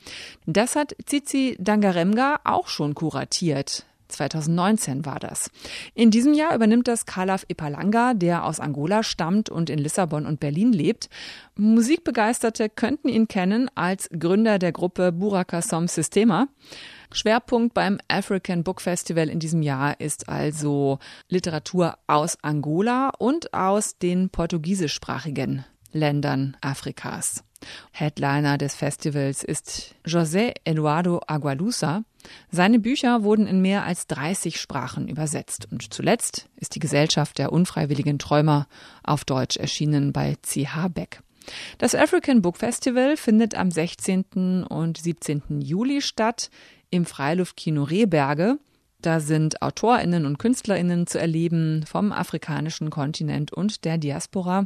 Das 0.46 0.76
hat 0.76 0.96
Zizi 1.06 1.58
Dangaremga 1.60 2.40
auch 2.44 2.68
schon 2.68 2.96
kuratiert. 2.96 3.86
2019 4.08 5.06
war 5.06 5.20
das. 5.20 5.50
In 5.94 6.12
diesem 6.12 6.34
Jahr 6.34 6.56
übernimmt 6.56 6.88
das 6.88 7.06
Kalaf 7.06 7.46
Ipalanga, 7.48 8.14
der 8.14 8.46
aus 8.46 8.60
Angola 8.60 9.04
stammt 9.04 9.50
und 9.50 9.70
in 9.70 9.80
Lissabon 9.80 10.26
und 10.26 10.40
Berlin 10.40 10.74
lebt. 10.74 11.10
Musikbegeisterte 11.56 12.70
könnten 12.70 13.10
ihn 13.10 13.28
kennen 13.28 13.70
als 13.76 14.10
Gründer 14.18 14.60
der 14.60 14.72
Gruppe 14.72 15.12
Buraka 15.12 15.62
Som 15.62 15.88
Sistema. 15.88 16.48
Schwerpunkt 17.12 17.74
beim 17.74 18.00
African 18.08 18.64
Book 18.64 18.82
Festival 18.82 19.30
in 19.30 19.40
diesem 19.40 19.62
Jahr 19.62 20.00
ist 20.00 20.30
also 20.30 21.00
Literatur 21.30 21.96
aus 22.08 22.38
Angola 22.42 23.12
und 23.20 23.54
aus 23.54 23.98
den 24.00 24.30
portugiesischsprachigen 24.30 25.64
Ländern 25.92 26.58
Afrikas. 26.62 27.44
Headliner 27.92 28.58
des 28.58 28.76
Festivals 28.76 29.44
ist 29.44 29.96
José 30.06 30.54
Eduardo 30.66 31.22
Agualusa. 31.28 32.04
Seine 32.52 32.80
Bücher 32.80 33.24
wurden 33.24 33.48
in 33.48 33.62
mehr 33.62 33.84
als 33.84 34.08
30 34.08 34.60
Sprachen 34.60 35.08
übersetzt 35.08 35.68
und 35.72 35.94
zuletzt 35.94 36.48
ist 36.56 36.76
die 36.76 36.80
Gesellschaft 36.80 37.38
der 37.38 37.52
unfreiwilligen 37.52 38.20
Träumer 38.20 38.68
auf 39.04 39.26
Deutsch 39.26 39.58
erschienen 39.58 40.14
bei 40.14 40.36
C.H. 40.42 40.88
Beck. 40.90 41.22
Das 41.78 41.96
African 41.96 42.42
Book 42.42 42.58
Festival 42.58 43.18
findet 43.18 43.56
am 43.56 43.70
16. 43.70 44.64
und 44.64 44.98
17. 44.98 45.62
Juli 45.62 46.02
statt 46.02 46.50
im 46.90 47.06
Freiluftkino 47.06 47.84
Rehberge. 47.84 48.58
Da 49.04 49.20
sind 49.20 49.62
AutorInnen 49.62 50.26
und 50.26 50.40
KünstlerInnen 50.40 51.08
zu 51.08 51.20
erleben 51.20 51.84
vom 51.86 52.14
afrikanischen 52.14 52.90
Kontinent 52.90 53.52
und 53.52 53.84
der 53.84 53.98
Diaspora. 53.98 54.66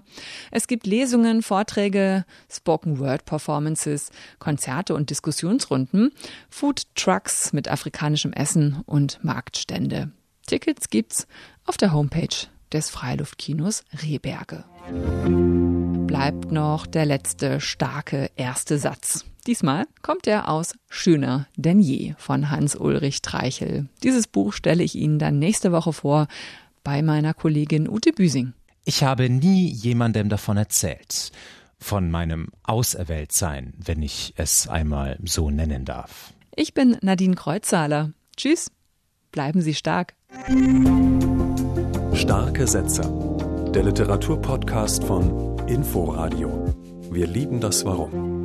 Es 0.51 0.67
gibt 0.67 0.85
Lesungen, 0.85 1.41
Vorträge, 1.41 2.23
Spoken 2.49 2.99
Word 2.99 3.25
Performances, 3.25 4.11
Konzerte 4.37 4.93
und 4.93 5.09
Diskussionsrunden, 5.09 6.11
Food 6.49 6.83
Trucks 6.93 7.51
mit 7.51 7.67
afrikanischem 7.67 8.31
Essen 8.31 8.83
und 8.85 9.23
Marktstände. 9.23 10.11
Tickets 10.45 10.89
gibt's 10.89 11.27
auf 11.65 11.77
der 11.77 11.91
Homepage 11.91 12.47
des 12.71 12.91
Freiluftkinos 12.91 13.83
Rehberge. 14.03 14.65
Bleibt 16.17 16.51
noch 16.51 16.87
der 16.87 17.05
letzte 17.05 17.61
starke 17.61 18.31
erste 18.35 18.79
Satz. 18.79 19.23
Diesmal 19.45 19.85
kommt 20.01 20.25
er 20.25 20.49
aus 20.49 20.73
Schöner 20.89 21.45
denn 21.55 21.79
je 21.79 22.15
von 22.17 22.49
Hans-Ulrich 22.49 23.21
Treichel. 23.21 23.87
Dieses 24.01 24.25
Buch 24.25 24.51
stelle 24.51 24.83
ich 24.83 24.95
Ihnen 24.95 25.19
dann 25.19 25.37
nächste 25.37 25.71
Woche 25.71 25.93
vor 25.93 26.27
bei 26.83 27.03
meiner 27.03 27.35
Kollegin 27.35 27.87
Ute 27.87 28.13
Büsing. 28.13 28.53
Ich 28.83 29.03
habe 29.03 29.29
nie 29.29 29.69
jemandem 29.69 30.27
davon 30.27 30.57
erzählt. 30.57 31.31
Von 31.77 32.09
meinem 32.09 32.47
Auserwähltsein, 32.63 33.75
wenn 33.77 34.01
ich 34.01 34.33
es 34.37 34.67
einmal 34.67 35.19
so 35.23 35.51
nennen 35.51 35.85
darf. 35.85 36.33
Ich 36.55 36.73
bin 36.73 36.97
Nadine 37.03 37.35
Kreuzzahler. 37.35 38.11
Tschüss. 38.35 38.71
Bleiben 39.31 39.61
Sie 39.61 39.75
stark. 39.75 40.15
Starke 42.15 42.65
Sätze. 42.65 43.36
Der 43.73 43.83
Literaturpodcast 43.83 45.03
von 45.03 45.57
Inforadio. 45.67 46.73
Wir 47.11 47.27
lieben 47.27 47.59
das 47.59 47.85
Warum. 47.85 48.36